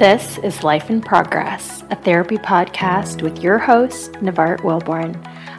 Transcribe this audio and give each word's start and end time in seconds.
This 0.00 0.38
is 0.38 0.64
Life 0.64 0.88
in 0.88 1.02
Progress, 1.02 1.84
a 1.90 1.94
therapy 1.94 2.38
podcast 2.38 3.20
with 3.20 3.42
your 3.42 3.58
host, 3.58 4.12
Nevart 4.12 4.60
Willborn. 4.60 5.14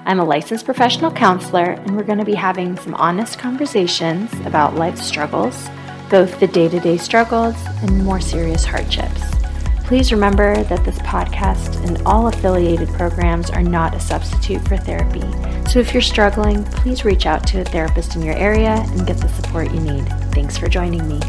I'm 0.07 0.19
a 0.19 0.25
licensed 0.25 0.65
professional 0.65 1.11
counselor, 1.11 1.73
and 1.73 1.95
we're 1.95 2.01
going 2.01 2.17
to 2.17 2.25
be 2.25 2.33
having 2.33 2.75
some 2.75 2.95
honest 2.95 3.37
conversations 3.37 4.33
about 4.47 4.73
life 4.73 4.97
struggles, 4.97 5.69
both 6.09 6.39
the 6.39 6.47
day 6.47 6.67
to 6.69 6.79
day 6.79 6.97
struggles 6.97 7.53
and 7.83 8.03
more 8.03 8.19
serious 8.19 8.65
hardships. 8.65 9.21
Please 9.83 10.11
remember 10.11 10.63
that 10.63 10.83
this 10.85 10.97
podcast 10.99 11.75
and 11.87 12.01
all 12.07 12.25
affiliated 12.25 12.89
programs 12.93 13.51
are 13.51 13.61
not 13.61 13.93
a 13.93 13.99
substitute 13.99 14.67
for 14.67 14.75
therapy. 14.75 15.21
So 15.69 15.77
if 15.77 15.93
you're 15.93 16.01
struggling, 16.01 16.63
please 16.63 17.05
reach 17.05 17.27
out 17.27 17.45
to 17.49 17.61
a 17.61 17.65
therapist 17.65 18.15
in 18.15 18.23
your 18.23 18.37
area 18.37 18.83
and 18.87 19.05
get 19.05 19.17
the 19.17 19.29
support 19.29 19.71
you 19.71 19.81
need. 19.81 20.07
Thanks 20.33 20.57
for 20.57 20.67
joining 20.67 21.07
me. 21.07 21.19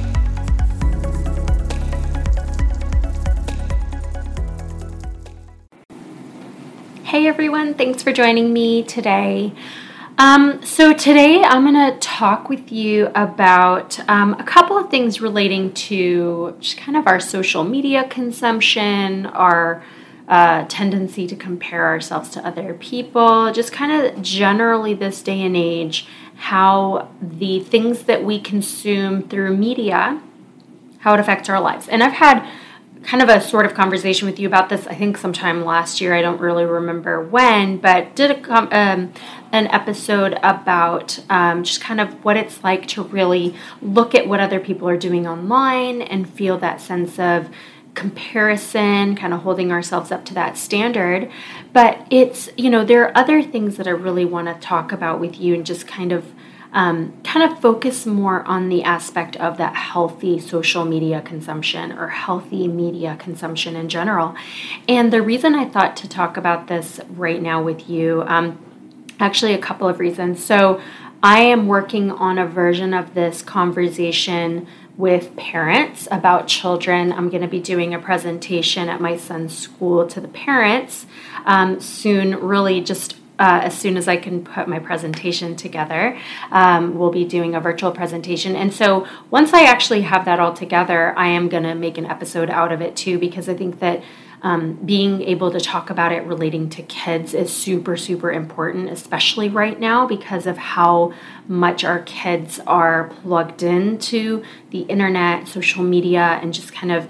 Hey 7.22 7.28
everyone, 7.28 7.74
thanks 7.74 8.02
for 8.02 8.12
joining 8.12 8.52
me 8.52 8.82
today. 8.82 9.52
Um, 10.18 10.60
so, 10.64 10.92
today 10.92 11.40
I'm 11.40 11.62
going 11.62 11.92
to 11.92 11.96
talk 12.00 12.48
with 12.48 12.72
you 12.72 13.12
about 13.14 14.00
um, 14.08 14.34
a 14.40 14.42
couple 14.42 14.76
of 14.76 14.90
things 14.90 15.20
relating 15.20 15.72
to 15.74 16.56
just 16.58 16.78
kind 16.78 16.96
of 16.96 17.06
our 17.06 17.20
social 17.20 17.62
media 17.62 18.08
consumption, 18.08 19.26
our 19.26 19.84
uh, 20.26 20.64
tendency 20.68 21.28
to 21.28 21.36
compare 21.36 21.86
ourselves 21.86 22.28
to 22.30 22.44
other 22.44 22.74
people, 22.74 23.52
just 23.52 23.72
kind 23.72 23.92
of 23.92 24.20
generally 24.20 24.92
this 24.92 25.22
day 25.22 25.42
and 25.42 25.56
age, 25.56 26.08
how 26.34 27.08
the 27.22 27.60
things 27.60 28.02
that 28.02 28.24
we 28.24 28.40
consume 28.40 29.28
through 29.28 29.56
media, 29.56 30.20
how 30.98 31.14
it 31.14 31.20
affects 31.20 31.48
our 31.48 31.60
lives. 31.60 31.86
And 31.86 32.02
I've 32.02 32.14
had 32.14 32.44
kind 33.02 33.22
of 33.22 33.28
a 33.28 33.40
sort 33.40 33.66
of 33.66 33.74
conversation 33.74 34.26
with 34.26 34.38
you 34.38 34.46
about 34.46 34.68
this. 34.68 34.86
I 34.86 34.94
think 34.94 35.16
sometime 35.16 35.64
last 35.64 36.00
year. 36.00 36.14
I 36.14 36.22
don't 36.22 36.40
really 36.40 36.64
remember 36.64 37.22
when, 37.22 37.78
but 37.78 38.14
did 38.14 38.30
a 38.30 38.52
um, 38.52 39.12
an 39.52 39.66
episode 39.68 40.38
about 40.42 41.18
um, 41.28 41.64
just 41.64 41.80
kind 41.80 42.00
of 42.00 42.24
what 42.24 42.36
it's 42.36 42.62
like 42.62 42.86
to 42.88 43.02
really 43.02 43.54
look 43.80 44.14
at 44.14 44.26
what 44.26 44.40
other 44.40 44.60
people 44.60 44.88
are 44.88 44.96
doing 44.96 45.26
online 45.26 46.02
and 46.02 46.28
feel 46.28 46.58
that 46.58 46.80
sense 46.80 47.18
of 47.18 47.50
comparison, 47.94 49.14
kind 49.14 49.34
of 49.34 49.40
holding 49.40 49.70
ourselves 49.70 50.10
up 50.10 50.24
to 50.24 50.34
that 50.34 50.56
standard. 50.56 51.30
But 51.72 52.06
it's 52.10 52.48
you 52.56 52.70
know 52.70 52.84
there 52.84 53.04
are 53.04 53.16
other 53.16 53.42
things 53.42 53.76
that 53.76 53.86
I 53.86 53.90
really 53.90 54.24
want 54.24 54.48
to 54.48 54.66
talk 54.66 54.92
about 54.92 55.20
with 55.20 55.38
you 55.38 55.54
and 55.54 55.66
just 55.66 55.86
kind 55.86 56.12
of 56.12 56.32
um, 56.72 57.12
kind 57.22 57.50
of 57.50 57.60
focus 57.60 58.06
more 58.06 58.42
on 58.44 58.68
the 58.68 58.82
aspect 58.82 59.36
of 59.36 59.58
that 59.58 59.74
healthy 59.74 60.38
social 60.38 60.84
media 60.84 61.20
consumption 61.20 61.92
or 61.92 62.08
healthy 62.08 62.66
media 62.66 63.16
consumption 63.18 63.76
in 63.76 63.88
general. 63.88 64.34
And 64.88 65.12
the 65.12 65.22
reason 65.22 65.54
I 65.54 65.68
thought 65.68 65.96
to 65.98 66.08
talk 66.08 66.36
about 66.36 66.68
this 66.68 67.00
right 67.10 67.42
now 67.42 67.62
with 67.62 67.88
you, 67.88 68.22
um, 68.26 68.58
actually, 69.20 69.52
a 69.52 69.58
couple 69.58 69.88
of 69.88 69.98
reasons. 69.98 70.44
So, 70.44 70.80
I 71.24 71.42
am 71.42 71.68
working 71.68 72.10
on 72.10 72.36
a 72.36 72.46
version 72.46 72.92
of 72.92 73.14
this 73.14 73.42
conversation 73.42 74.66
with 74.96 75.36
parents 75.36 76.08
about 76.10 76.48
children. 76.48 77.12
I'm 77.12 77.28
going 77.28 77.42
to 77.42 77.48
be 77.48 77.60
doing 77.60 77.94
a 77.94 77.98
presentation 78.00 78.88
at 78.88 79.00
my 79.00 79.16
son's 79.16 79.56
school 79.56 80.06
to 80.08 80.20
the 80.20 80.26
parents 80.26 81.06
um, 81.44 81.80
soon, 81.80 82.40
really 82.40 82.80
just 82.80 83.14
uh, 83.38 83.60
as 83.64 83.76
soon 83.76 83.96
as 83.96 84.08
I 84.08 84.16
can 84.16 84.44
put 84.44 84.68
my 84.68 84.78
presentation 84.78 85.56
together. 85.56 86.18
Um, 86.50 86.98
we'll 86.98 87.10
be 87.10 87.24
doing 87.24 87.54
a 87.54 87.60
virtual 87.60 87.90
presentation. 87.90 88.54
And 88.56 88.72
so 88.72 89.06
once 89.30 89.52
I 89.52 89.64
actually 89.64 90.02
have 90.02 90.24
that 90.26 90.38
all 90.38 90.52
together, 90.52 91.12
I 91.16 91.28
am 91.28 91.48
going 91.48 91.64
to 91.64 91.74
make 91.74 91.98
an 91.98 92.06
episode 92.06 92.50
out 92.50 92.72
of 92.72 92.80
it 92.80 92.96
too, 92.96 93.18
because 93.18 93.48
I 93.48 93.54
think 93.54 93.80
that. 93.80 94.02
Um, 94.44 94.72
being 94.84 95.22
able 95.22 95.52
to 95.52 95.60
talk 95.60 95.88
about 95.88 96.10
it 96.10 96.24
relating 96.24 96.68
to 96.70 96.82
kids 96.82 97.32
is 97.32 97.52
super, 97.52 97.96
super 97.96 98.32
important, 98.32 98.90
especially 98.90 99.48
right 99.48 99.78
now 99.78 100.04
because 100.04 100.48
of 100.48 100.58
how 100.58 101.12
much 101.46 101.84
our 101.84 102.00
kids 102.00 102.58
are 102.66 103.12
plugged 103.22 103.62
into 103.62 104.42
the 104.70 104.80
internet, 104.80 105.46
social 105.46 105.84
media, 105.84 106.40
and 106.42 106.52
just 106.52 106.74
kind 106.74 106.90
of 106.90 107.08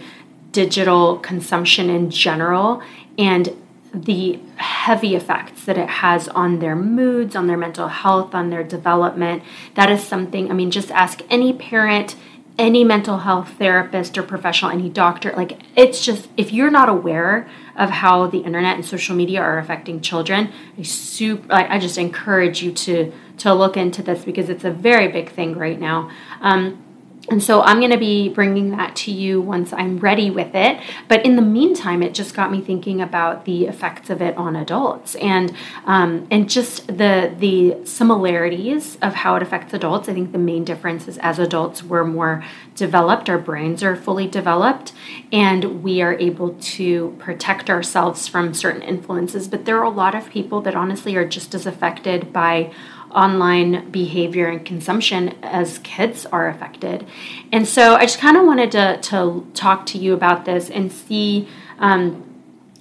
digital 0.51 1.17
consumption 1.21 1.89
in 1.89 2.11
general. 2.11 2.83
And 3.17 3.49
the 3.95 4.41
heavy 4.57 5.15
effects 5.15 5.65
that 5.65 5.77
it 5.77 5.89
has 5.89 6.29
on 6.29 6.61
their 6.61 6.75
moods, 6.75 7.37
on 7.37 7.47
their 7.47 7.57
mental 7.57 7.89
health, 7.89 8.35
on 8.35 8.51
their 8.51 8.65
development. 8.65 9.43
That 9.75 9.91
is 9.91 10.03
something, 10.03 10.51
I 10.51 10.55
mean, 10.55 10.71
just 10.71 10.91
ask 10.91 11.21
any 11.29 11.53
parent, 11.53 12.17
any 12.59 12.85
mental 12.85 13.19
health 13.19 13.51
therapist 13.59 14.17
or 14.17 14.23
professional, 14.23 14.71
any 14.71 14.89
doctor. 14.89 15.33
Like, 15.37 15.61
it's 15.77 16.05
just, 16.05 16.29
if 16.37 16.53
you're 16.53 16.71
not 16.71 16.89
aware 16.89 17.49
of 17.77 17.91
how 17.91 18.27
the 18.27 18.39
internet 18.39 18.77
and 18.77 18.85
social 18.85 19.15
media 19.15 19.41
are 19.41 19.59
affecting 19.59 20.01
children, 20.01 20.53
I, 20.79 20.83
super, 20.83 21.53
I, 21.53 21.79
just 21.79 21.99
encourage 21.99 22.63
you 22.63 22.73
to, 22.73 23.13
to 23.39 23.55
look 23.55 23.77
into 23.77 24.03
this 24.03 24.25
because 24.25 24.49
it's 24.49 24.65
a 24.65 24.71
very 24.71 25.09
big 25.09 25.31
thing 25.31 25.57
right 25.57 25.81
now. 25.81 26.11
Um, 26.41 26.83
and 27.31 27.41
so 27.43 27.63
I'm 27.63 27.79
going 27.79 27.93
to 27.93 27.99
be 27.99 28.29
bringing 28.29 28.71
that 28.71 28.97
to 28.97 29.13
you 29.13 29.41
once 29.41 29.73
I'm 29.73 29.99
ready 29.99 30.29
with 30.29 30.57
it. 30.57 30.81
But 31.07 31.25
in 31.25 31.37
the 31.37 31.43
meantime, 31.43 32.03
it 32.03 32.15
just 32.15 32.35
got 32.35 32.51
me 32.51 32.61
thinking 32.61 33.01
about 33.01 33.45
the 33.45 33.67
effects 33.67 34.11
of 34.11 34.21
it 34.21 34.37
on 34.37 34.57
adults 34.57 35.15
and 35.15 35.55
um, 35.87 36.27
and 36.33 36.51
just 36.51 36.89
the 36.89 37.33
the 37.39 37.87
similarities 37.87 38.99
of 39.01 39.15
how 39.15 39.37
it 39.37 39.43
affects 39.43 39.73
adults. 39.73 40.09
I 40.09 40.15
think 40.15 40.33
the 40.33 40.39
main 40.39 40.65
difference 40.65 41.07
is 41.07 41.17
as 41.19 41.39
adults 41.39 41.85
we're 41.85 42.05
more 42.05 42.45
developed, 42.75 43.31
our 43.31 43.39
brains 43.39 43.85
are 43.85 43.95
fully 43.95 44.27
developed, 44.27 44.93
and 45.33 45.83
we 45.83 46.03
are 46.03 46.15
able 46.15 46.55
to 46.55 47.15
protect 47.21 47.71
ourselves 47.71 48.27
from 48.27 48.53
certain 48.53 48.83
influences. 48.83 49.47
But 49.47 49.65
there 49.65 49.79
are 49.79 49.85
a 49.85 49.91
lot 49.91 50.17
of 50.17 50.29
people 50.29 50.61
that 50.63 50.75
honestly 50.75 51.15
are 51.15 51.27
just 51.27 51.55
as 51.55 51.67
affected 51.67 52.33
by 52.33 52.73
online 53.15 53.91
behavior 53.91 54.49
and 54.49 54.65
consumption 54.65 55.37
as 55.43 55.79
kids 55.79 56.27
are 56.27 56.49
affected. 56.49 57.07
And 57.51 57.67
so 57.67 57.95
I 57.95 58.03
just 58.03 58.19
kind 58.19 58.37
of 58.37 58.45
wanted 58.47 58.73
to, 58.73 58.99
to 59.03 59.47
talk 59.55 59.87
to 59.87 59.99
you 59.99 60.15
about 60.15 60.45
this 60.45 60.71
and 60.71 60.93
see 60.93 61.49
um, 61.79 62.32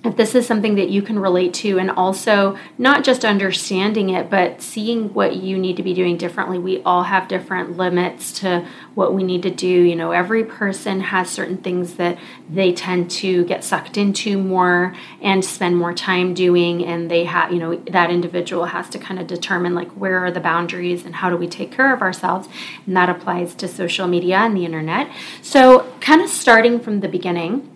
if 0.03 0.17
this 0.17 0.34
is 0.34 0.47
something 0.47 0.75
that 0.75 0.89
you 0.89 1.01
can 1.01 1.19
relate 1.19 1.53
to 1.53 1.78
and 1.78 1.91
also 1.91 2.57
not 2.78 3.03
just 3.03 3.23
understanding 3.23 4.09
it 4.09 4.29
but 4.29 4.62
seeing 4.62 5.13
what 5.13 5.35
you 5.35 5.57
need 5.57 5.78
to 5.78 5.84
be 5.84 5.94
doing 5.94 6.17
differently. 6.17 6.57
We 6.57 6.81
all 6.81 7.03
have 7.03 7.28
different 7.28 7.78
limits 7.78 8.31
to 8.40 8.66
what 8.95 9.13
we 9.13 9.23
need 9.23 9.44
to 9.44 9.51
do. 9.51 9.67
You 9.67 9.95
know 9.95 10.11
every 10.11 10.44
person 10.44 11.01
has 11.01 11.29
certain 11.29 11.57
things 11.57 11.95
that 11.95 12.17
they 12.50 12.73
tend 12.73 13.11
to 13.11 13.45
get 13.45 13.63
sucked 13.63 13.95
into 13.97 14.38
more 14.38 14.95
and 15.22 15.45
spend 15.45 15.78
more 15.78 15.94
time 15.94 16.34
doing 16.34 16.84
and 16.84 17.11
they 17.11 17.25
have 17.25 17.51
you 17.51 17.59
know 17.59 17.75
that 17.91 18.09
individual 18.09 18.66
has 18.66 18.90
to 18.90 19.00
kind 19.00 19.19
of 19.19 19.28
determine 19.28 19.75
like 19.75 19.90
where 19.90 20.17
are 20.17 20.31
the 20.31 20.40
boundaries 20.40 21.06
and 21.06 21.16
how 21.16 21.29
do 21.29 21.38
we 21.38 21.47
take 21.47 21.72
care 21.72 21.94
of 21.94 22.01
ourselves? 22.01 22.50
And 22.88 22.97
that 22.97 23.09
applies 23.09 23.53
to 23.56 23.67
social 23.67 24.07
media 24.07 24.38
and 24.38 24.57
the 24.57 24.66
internet. 24.66 25.11
So 25.44 25.94
kind 26.00 26.22
of 26.22 26.29
starting 26.29 26.79
from 26.79 27.01
the 27.01 27.07
beginning 27.07 27.71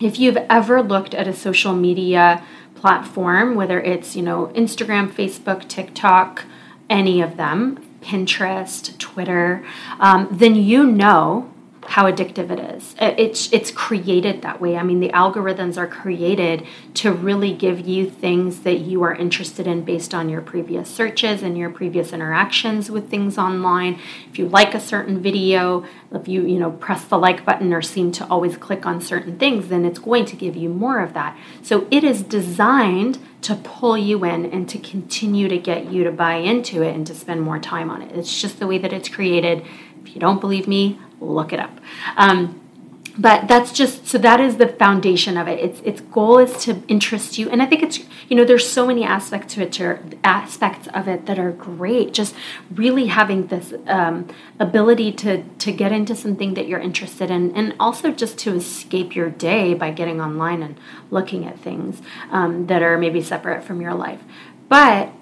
if 0.00 0.18
you've 0.18 0.36
ever 0.36 0.82
looked 0.82 1.14
at 1.14 1.26
a 1.26 1.32
social 1.32 1.74
media 1.74 2.42
platform, 2.74 3.54
whether 3.54 3.80
it's, 3.80 4.14
you 4.14 4.22
know, 4.22 4.52
Instagram, 4.54 5.10
Facebook, 5.10 5.66
TikTok, 5.68 6.44
any 6.88 7.20
of 7.20 7.36
them, 7.36 7.84
Pinterest, 8.00 8.96
Twitter, 8.98 9.64
um, 9.98 10.28
then 10.30 10.54
you 10.54 10.86
know 10.86 11.52
how 11.88 12.04
addictive 12.04 12.50
it 12.50 12.60
is. 12.76 12.94
Uh, 12.98 13.14
it's 13.16 13.50
it's 13.50 13.70
created 13.70 14.42
that 14.42 14.60
way. 14.60 14.76
I 14.76 14.82
mean, 14.82 15.00
the 15.00 15.08
algorithms 15.08 15.78
are 15.78 15.86
created 15.86 16.66
to 16.94 17.10
really 17.10 17.54
give 17.54 17.80
you 17.80 18.10
things 18.10 18.60
that 18.60 18.80
you 18.80 19.02
are 19.02 19.14
interested 19.14 19.66
in 19.66 19.84
based 19.84 20.12
on 20.12 20.28
your 20.28 20.42
previous 20.42 20.90
searches 20.90 21.42
and 21.42 21.56
your 21.56 21.70
previous 21.70 22.12
interactions 22.12 22.90
with 22.90 23.08
things 23.08 23.38
online. 23.38 23.98
If 24.30 24.38
you 24.38 24.48
like 24.48 24.74
a 24.74 24.80
certain 24.80 25.22
video, 25.22 25.86
if 26.12 26.28
you, 26.28 26.42
you 26.42 26.58
know, 26.58 26.72
press 26.72 27.04
the 27.06 27.16
like 27.16 27.46
button 27.46 27.72
or 27.72 27.80
seem 27.80 28.12
to 28.12 28.26
always 28.26 28.58
click 28.58 28.84
on 28.84 29.00
certain 29.00 29.38
things, 29.38 29.68
then 29.68 29.86
it's 29.86 29.98
going 29.98 30.26
to 30.26 30.36
give 30.36 30.56
you 30.56 30.68
more 30.68 31.00
of 31.00 31.14
that. 31.14 31.38
So 31.62 31.88
it 31.90 32.04
is 32.04 32.22
designed 32.22 33.18
to 33.40 33.54
pull 33.54 33.96
you 33.96 34.24
in 34.24 34.46
and 34.46 34.68
to 34.68 34.78
continue 34.78 35.48
to 35.48 35.58
get 35.58 35.92
you 35.92 36.04
to 36.04 36.10
buy 36.10 36.34
into 36.34 36.82
it 36.82 36.94
and 36.94 37.06
to 37.06 37.14
spend 37.14 37.40
more 37.40 37.58
time 37.58 37.88
on 37.88 38.02
it. 38.02 38.12
It's 38.14 38.40
just 38.40 38.58
the 38.58 38.66
way 38.66 38.78
that 38.78 38.92
it's 38.92 39.08
created. 39.08 39.64
You 40.14 40.20
don't 40.20 40.40
believe 40.40 40.68
me, 40.68 40.98
look 41.20 41.52
it 41.52 41.60
up. 41.60 41.78
Um, 42.16 42.60
but 43.18 43.48
that's 43.48 43.72
just 43.72 44.06
so 44.06 44.16
that 44.18 44.38
is 44.40 44.58
the 44.58 44.68
foundation 44.68 45.36
of 45.36 45.48
it. 45.48 45.58
Its 45.58 45.80
its 45.80 46.00
goal 46.00 46.38
is 46.38 46.56
to 46.64 46.80
interest 46.86 47.36
you, 47.36 47.50
and 47.50 47.60
I 47.60 47.66
think 47.66 47.82
it's 47.82 47.98
you 48.28 48.36
know 48.36 48.44
there's 48.44 48.70
so 48.70 48.86
many 48.86 49.02
aspects 49.02 49.54
to 49.54 49.62
it, 49.62 49.80
or 49.80 50.00
aspects 50.22 50.86
of 50.94 51.08
it 51.08 51.26
that 51.26 51.36
are 51.36 51.50
great. 51.50 52.14
Just 52.14 52.32
really 52.72 53.08
having 53.08 53.48
this 53.48 53.74
um, 53.88 54.28
ability 54.60 55.10
to 55.12 55.42
to 55.42 55.72
get 55.72 55.90
into 55.90 56.14
something 56.14 56.54
that 56.54 56.68
you're 56.68 56.78
interested 56.78 57.28
in, 57.28 57.54
and 57.56 57.74
also 57.80 58.12
just 58.12 58.38
to 58.38 58.54
escape 58.54 59.16
your 59.16 59.30
day 59.30 59.74
by 59.74 59.90
getting 59.90 60.20
online 60.20 60.62
and 60.62 60.78
looking 61.10 61.44
at 61.44 61.58
things 61.58 62.00
um, 62.30 62.68
that 62.68 62.82
are 62.82 62.96
maybe 62.96 63.20
separate 63.20 63.64
from 63.64 63.80
your 63.80 63.94
life. 63.94 64.22
But 64.68 65.12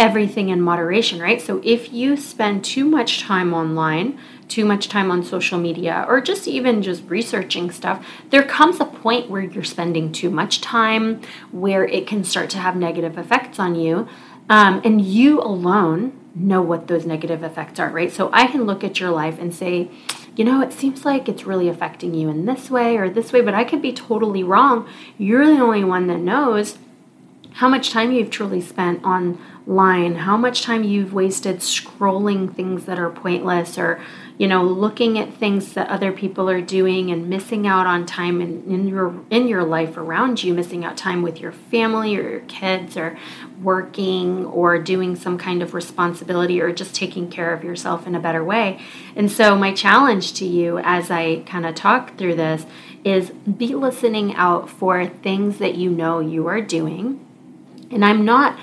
everything 0.00 0.48
in 0.48 0.60
moderation, 0.62 1.20
right? 1.20 1.40
So 1.40 1.60
if 1.62 1.92
you 1.92 2.16
spend 2.16 2.64
too 2.64 2.86
much 2.86 3.20
time 3.20 3.52
online 3.54 4.18
too 4.50 4.64
much 4.64 4.88
time 4.88 5.10
on 5.10 5.22
social 5.22 5.58
media 5.58 6.04
or 6.08 6.20
just 6.20 6.48
even 6.48 6.82
just 6.82 7.04
researching 7.08 7.70
stuff, 7.70 8.04
there 8.30 8.42
comes 8.42 8.80
a 8.80 8.84
point 8.84 9.30
where 9.30 9.42
you're 9.42 9.62
spending 9.62 10.10
too 10.10 10.28
much 10.28 10.60
time, 10.60 11.22
where 11.52 11.84
it 11.84 12.06
can 12.06 12.24
start 12.24 12.50
to 12.50 12.58
have 12.58 12.74
negative 12.76 13.16
effects 13.16 13.58
on 13.58 13.76
you. 13.76 14.08
Um, 14.48 14.82
and 14.84 15.00
you 15.00 15.40
alone 15.40 16.18
know 16.34 16.60
what 16.60 16.88
those 16.88 17.06
negative 17.06 17.44
effects 17.44 17.78
are, 17.78 17.90
right? 17.90 18.10
So 18.10 18.28
I 18.32 18.48
can 18.48 18.64
look 18.64 18.82
at 18.82 18.98
your 18.98 19.10
life 19.10 19.38
and 19.38 19.54
say, 19.54 19.88
you 20.34 20.44
know, 20.44 20.60
it 20.60 20.72
seems 20.72 21.04
like 21.04 21.28
it's 21.28 21.44
really 21.44 21.68
affecting 21.68 22.14
you 22.14 22.28
in 22.28 22.46
this 22.46 22.70
way 22.70 22.96
or 22.96 23.08
this 23.08 23.32
way, 23.32 23.40
but 23.40 23.54
I 23.54 23.64
could 23.64 23.82
be 23.82 23.92
totally 23.92 24.42
wrong. 24.42 24.88
You're 25.16 25.46
the 25.46 25.60
only 25.60 25.84
one 25.84 26.08
that 26.08 26.18
knows 26.18 26.78
how 27.54 27.68
much 27.68 27.90
time 27.90 28.12
you've 28.12 28.30
truly 28.30 28.60
spent 28.60 29.04
online, 29.70 30.16
how 30.16 30.36
much 30.36 30.62
time 30.62 30.82
you've 30.82 31.12
wasted 31.12 31.58
scrolling 31.58 32.52
things 32.52 32.86
that 32.86 32.98
are 32.98 33.08
pointless 33.08 33.78
or 33.78 34.00
you 34.36 34.48
know 34.48 34.64
looking 34.64 35.16
at 35.16 35.32
things 35.34 35.74
that 35.74 35.88
other 35.88 36.10
people 36.10 36.50
are 36.50 36.60
doing 36.60 37.10
and 37.12 37.28
missing 37.28 37.68
out 37.68 37.86
on 37.86 38.04
time 38.04 38.40
in, 38.40 38.64
in 38.68 38.88
your 38.88 39.14
in 39.30 39.46
your 39.46 39.62
life 39.62 39.96
around 39.96 40.42
you 40.42 40.52
missing 40.54 40.84
out 40.84 40.96
time 40.96 41.22
with 41.22 41.38
your 41.40 41.52
family 41.52 42.16
or 42.16 42.28
your 42.28 42.40
kids 42.40 42.96
or 42.96 43.16
working 43.62 44.44
or 44.46 44.76
doing 44.76 45.14
some 45.14 45.38
kind 45.38 45.62
of 45.62 45.72
responsibility 45.72 46.60
or 46.60 46.72
just 46.72 46.92
taking 46.92 47.30
care 47.30 47.52
of 47.52 47.62
yourself 47.62 48.08
in 48.08 48.14
a 48.16 48.20
better 48.20 48.42
way. 48.42 48.80
And 49.14 49.30
so 49.30 49.54
my 49.54 49.72
challenge 49.72 50.32
to 50.34 50.44
you 50.44 50.78
as 50.78 51.12
i 51.12 51.42
kind 51.46 51.64
of 51.64 51.76
talk 51.76 52.16
through 52.16 52.34
this 52.34 52.66
is 53.04 53.30
be 53.30 53.74
listening 53.74 54.34
out 54.34 54.68
for 54.68 55.06
things 55.06 55.58
that 55.58 55.76
you 55.76 55.90
know 55.90 56.18
you 56.18 56.48
are 56.48 56.60
doing. 56.60 57.24
And 57.92 58.04
i'm 58.04 58.24
not 58.24 58.58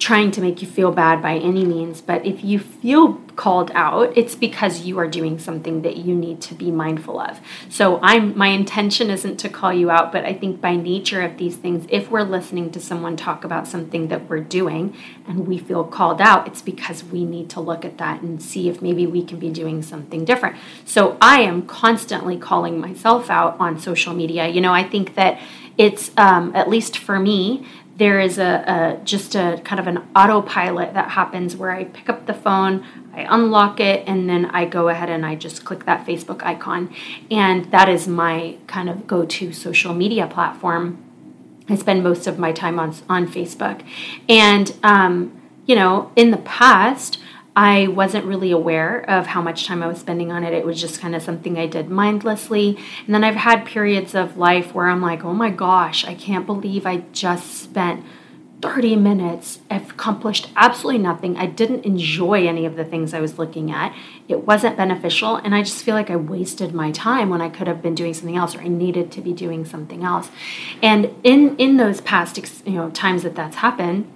trying 0.00 0.30
to 0.30 0.40
make 0.40 0.62
you 0.62 0.66
feel 0.66 0.90
bad 0.90 1.20
by 1.20 1.36
any 1.36 1.62
means, 1.62 2.00
but 2.00 2.24
if 2.24 2.42
you 2.42 2.58
feel 2.58 3.20
called 3.36 3.70
out, 3.74 4.16
it's 4.16 4.34
because 4.34 4.80
you 4.80 4.98
are 4.98 5.06
doing 5.06 5.38
something 5.38 5.82
that 5.82 5.98
you 5.98 6.14
need 6.14 6.40
to 6.40 6.54
be 6.54 6.70
mindful 6.70 7.20
of. 7.20 7.38
So 7.68 8.00
I'm 8.02 8.36
my 8.36 8.48
intention 8.48 9.10
isn't 9.10 9.36
to 9.40 9.50
call 9.50 9.74
you 9.74 9.90
out, 9.90 10.10
but 10.10 10.24
I 10.24 10.32
think 10.32 10.58
by 10.58 10.74
nature 10.74 11.20
of 11.20 11.36
these 11.36 11.56
things, 11.56 11.86
if 11.90 12.10
we're 12.10 12.22
listening 12.22 12.70
to 12.72 12.80
someone 12.80 13.14
talk 13.14 13.44
about 13.44 13.68
something 13.68 14.08
that 14.08 14.28
we're 14.28 14.40
doing 14.40 14.96
and 15.28 15.46
we 15.46 15.58
feel 15.58 15.84
called 15.84 16.22
out, 16.22 16.46
it's 16.46 16.62
because 16.62 17.04
we 17.04 17.26
need 17.26 17.50
to 17.50 17.60
look 17.60 17.84
at 17.84 17.98
that 17.98 18.22
and 18.22 18.42
see 18.42 18.70
if 18.70 18.80
maybe 18.80 19.06
we 19.06 19.22
can 19.22 19.38
be 19.38 19.50
doing 19.50 19.82
something 19.82 20.24
different. 20.24 20.56
So 20.86 21.18
I 21.20 21.42
am 21.42 21.66
constantly 21.66 22.38
calling 22.38 22.80
myself 22.80 23.28
out 23.28 23.60
on 23.60 23.78
social 23.78 24.14
media. 24.14 24.48
You 24.48 24.62
know, 24.62 24.72
I 24.72 24.82
think 24.82 25.14
that 25.16 25.38
it's 25.76 26.10
um, 26.16 26.54
at 26.54 26.68
least 26.68 26.98
for 26.98 27.18
me 27.18 27.66
there 28.00 28.18
is 28.18 28.38
a, 28.38 28.64
a, 28.66 29.04
just 29.04 29.34
a 29.34 29.60
kind 29.62 29.78
of 29.78 29.86
an 29.86 29.98
autopilot 30.16 30.94
that 30.94 31.10
happens 31.10 31.54
where 31.54 31.70
I 31.70 31.84
pick 31.84 32.08
up 32.08 32.24
the 32.24 32.32
phone, 32.32 32.82
I 33.12 33.26
unlock 33.28 33.78
it, 33.78 34.04
and 34.06 34.26
then 34.26 34.46
I 34.46 34.64
go 34.64 34.88
ahead 34.88 35.10
and 35.10 35.26
I 35.26 35.34
just 35.34 35.66
click 35.66 35.84
that 35.84 36.06
Facebook 36.06 36.42
icon. 36.42 36.94
And 37.30 37.70
that 37.72 37.90
is 37.90 38.08
my 38.08 38.56
kind 38.66 38.88
of 38.88 39.06
go 39.06 39.26
to 39.26 39.52
social 39.52 39.92
media 39.92 40.26
platform. 40.26 41.04
I 41.68 41.74
spend 41.74 42.02
most 42.02 42.26
of 42.26 42.38
my 42.38 42.52
time 42.52 42.78
on, 42.78 42.94
on 43.06 43.28
Facebook. 43.28 43.84
And, 44.30 44.74
um, 44.82 45.38
you 45.66 45.76
know, 45.76 46.10
in 46.16 46.30
the 46.30 46.38
past, 46.38 47.18
I 47.60 47.88
wasn't 47.88 48.24
really 48.24 48.52
aware 48.52 49.00
of 49.00 49.26
how 49.26 49.42
much 49.42 49.66
time 49.66 49.82
I 49.82 49.86
was 49.86 49.98
spending 49.98 50.32
on 50.32 50.44
it. 50.44 50.54
It 50.54 50.64
was 50.64 50.80
just 50.80 50.98
kind 50.98 51.14
of 51.14 51.20
something 51.20 51.58
I 51.58 51.66
did 51.66 51.90
mindlessly. 51.90 52.78
And 53.04 53.14
then 53.14 53.22
I've 53.22 53.34
had 53.34 53.66
periods 53.66 54.14
of 54.14 54.38
life 54.38 54.74
where 54.74 54.86
I'm 54.86 55.02
like, 55.02 55.26
oh 55.26 55.34
my 55.34 55.50
gosh, 55.50 56.06
I 56.06 56.14
can't 56.14 56.46
believe 56.46 56.86
I 56.86 57.02
just 57.12 57.52
spent 57.52 58.02
30 58.62 58.96
minutes. 58.96 59.58
I've 59.70 59.90
accomplished 59.90 60.48
absolutely 60.56 61.02
nothing. 61.02 61.36
I 61.36 61.44
didn't 61.44 61.84
enjoy 61.84 62.48
any 62.48 62.64
of 62.64 62.76
the 62.76 62.84
things 62.86 63.12
I 63.12 63.20
was 63.20 63.38
looking 63.38 63.70
at. 63.70 63.94
It 64.26 64.46
wasn't 64.46 64.78
beneficial. 64.78 65.36
And 65.36 65.54
I 65.54 65.62
just 65.62 65.84
feel 65.84 65.94
like 65.94 66.08
I 66.08 66.16
wasted 66.16 66.72
my 66.72 66.90
time 66.92 67.28
when 67.28 67.42
I 67.42 67.50
could 67.50 67.66
have 67.66 67.82
been 67.82 67.94
doing 67.94 68.14
something 68.14 68.38
else 68.38 68.54
or 68.54 68.62
I 68.62 68.68
needed 68.68 69.12
to 69.12 69.20
be 69.20 69.34
doing 69.34 69.66
something 69.66 70.02
else. 70.02 70.30
And 70.82 71.14
in, 71.22 71.58
in 71.58 71.76
those 71.76 72.00
past 72.00 72.38
you 72.66 72.72
know, 72.72 72.88
times 72.88 73.22
that 73.24 73.34
that's 73.34 73.56
happened, 73.56 74.10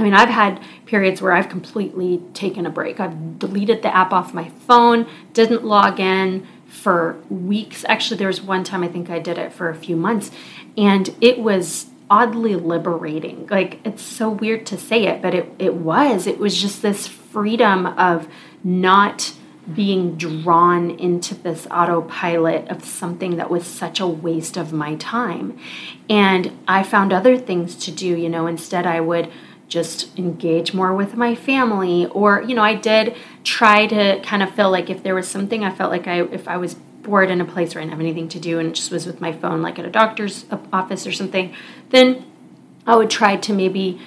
I 0.00 0.02
mean, 0.02 0.14
I've 0.14 0.30
had 0.30 0.62
periods 0.86 1.20
where 1.20 1.32
I've 1.32 1.50
completely 1.50 2.22
taken 2.32 2.64
a 2.64 2.70
break. 2.70 3.00
I've 3.00 3.38
deleted 3.38 3.82
the 3.82 3.94
app 3.94 4.12
off 4.12 4.32
my 4.32 4.48
phone, 4.48 5.06
didn't 5.34 5.62
log 5.62 6.00
in 6.00 6.46
for 6.66 7.20
weeks. 7.28 7.84
Actually, 7.86 8.16
there 8.16 8.28
was 8.28 8.40
one 8.40 8.64
time 8.64 8.82
I 8.82 8.88
think 8.88 9.10
I 9.10 9.18
did 9.18 9.36
it 9.36 9.52
for 9.52 9.68
a 9.68 9.74
few 9.74 9.96
months, 9.96 10.30
and 10.78 11.14
it 11.20 11.38
was 11.38 11.86
oddly 12.08 12.56
liberating. 12.56 13.46
Like, 13.50 13.78
it's 13.84 14.02
so 14.02 14.30
weird 14.30 14.64
to 14.66 14.78
say 14.78 15.04
it, 15.06 15.20
but 15.20 15.34
it, 15.34 15.52
it 15.58 15.74
was. 15.74 16.26
It 16.26 16.38
was 16.38 16.58
just 16.58 16.80
this 16.80 17.06
freedom 17.06 17.84
of 17.84 18.26
not 18.64 19.34
being 19.74 20.16
drawn 20.16 20.90
into 20.90 21.34
this 21.34 21.66
autopilot 21.70 22.68
of 22.68 22.84
something 22.84 23.36
that 23.36 23.50
was 23.50 23.66
such 23.66 24.00
a 24.00 24.06
waste 24.06 24.56
of 24.56 24.72
my 24.72 24.96
time. 24.96 25.58
And 26.08 26.58
I 26.66 26.82
found 26.82 27.12
other 27.12 27.36
things 27.36 27.76
to 27.84 27.92
do, 27.92 28.06
you 28.06 28.28
know, 28.28 28.46
instead 28.46 28.86
I 28.86 29.00
would 29.00 29.30
just 29.70 30.18
engage 30.18 30.74
more 30.74 30.94
with 30.94 31.16
my 31.16 31.34
family 31.34 32.04
or 32.06 32.42
you 32.42 32.54
know 32.54 32.62
i 32.62 32.74
did 32.74 33.16
try 33.44 33.86
to 33.86 34.20
kind 34.22 34.42
of 34.42 34.50
feel 34.54 34.70
like 34.70 34.90
if 34.90 35.02
there 35.02 35.14
was 35.14 35.26
something 35.26 35.64
i 35.64 35.72
felt 35.74 35.90
like 35.90 36.06
i 36.06 36.20
if 36.24 36.46
i 36.48 36.56
was 36.56 36.74
bored 36.74 37.30
in 37.30 37.40
a 37.40 37.44
place 37.44 37.74
where 37.74 37.80
i 37.80 37.84
didn't 37.84 37.92
have 37.92 38.00
anything 38.00 38.28
to 38.28 38.38
do 38.38 38.58
and 38.58 38.68
it 38.68 38.74
just 38.74 38.90
was 38.90 39.06
with 39.06 39.20
my 39.20 39.32
phone 39.32 39.62
like 39.62 39.78
at 39.78 39.84
a 39.86 39.90
doctor's 39.90 40.44
office 40.72 41.06
or 41.06 41.12
something 41.12 41.54
then 41.90 42.22
i 42.86 42.94
would 42.94 43.08
try 43.08 43.36
to 43.36 43.52
maybe 43.54 43.98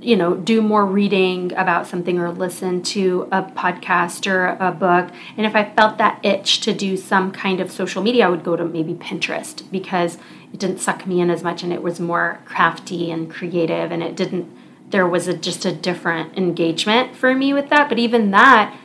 you 0.00 0.16
know 0.16 0.34
do 0.34 0.62
more 0.62 0.86
reading 0.86 1.52
about 1.54 1.86
something 1.86 2.18
or 2.18 2.30
listen 2.30 2.82
to 2.82 3.28
a 3.32 3.42
podcast 3.42 4.30
or 4.30 4.56
a 4.60 4.70
book. 4.70 5.10
And 5.36 5.46
if 5.46 5.56
i 5.56 5.72
felt 5.74 5.98
that 5.98 6.24
itch 6.24 6.60
to 6.60 6.72
do 6.72 6.96
some 6.96 7.32
kind 7.32 7.60
of 7.60 7.70
social 7.72 8.02
media 8.02 8.26
i 8.26 8.28
would 8.28 8.44
go 8.44 8.56
to 8.56 8.64
maybe 8.64 8.94
pinterest 8.94 9.68
because 9.70 10.16
it 10.52 10.60
didn't 10.60 10.78
suck 10.78 11.06
me 11.06 11.20
in 11.20 11.30
as 11.30 11.42
much 11.42 11.62
and 11.62 11.72
it 11.72 11.82
was 11.82 11.98
more 11.98 12.40
crafty 12.44 13.10
and 13.10 13.30
creative 13.30 13.90
and 13.90 14.02
it 14.02 14.14
didn't 14.14 14.48
there 14.90 15.06
was 15.06 15.28
a, 15.28 15.34
just 15.34 15.64
a 15.64 15.72
different 15.72 16.36
engagement 16.36 17.14
for 17.14 17.34
me 17.34 17.52
with 17.52 17.68
that. 17.70 17.88
But 17.88 17.98
even 17.98 18.30
that, 18.30 18.76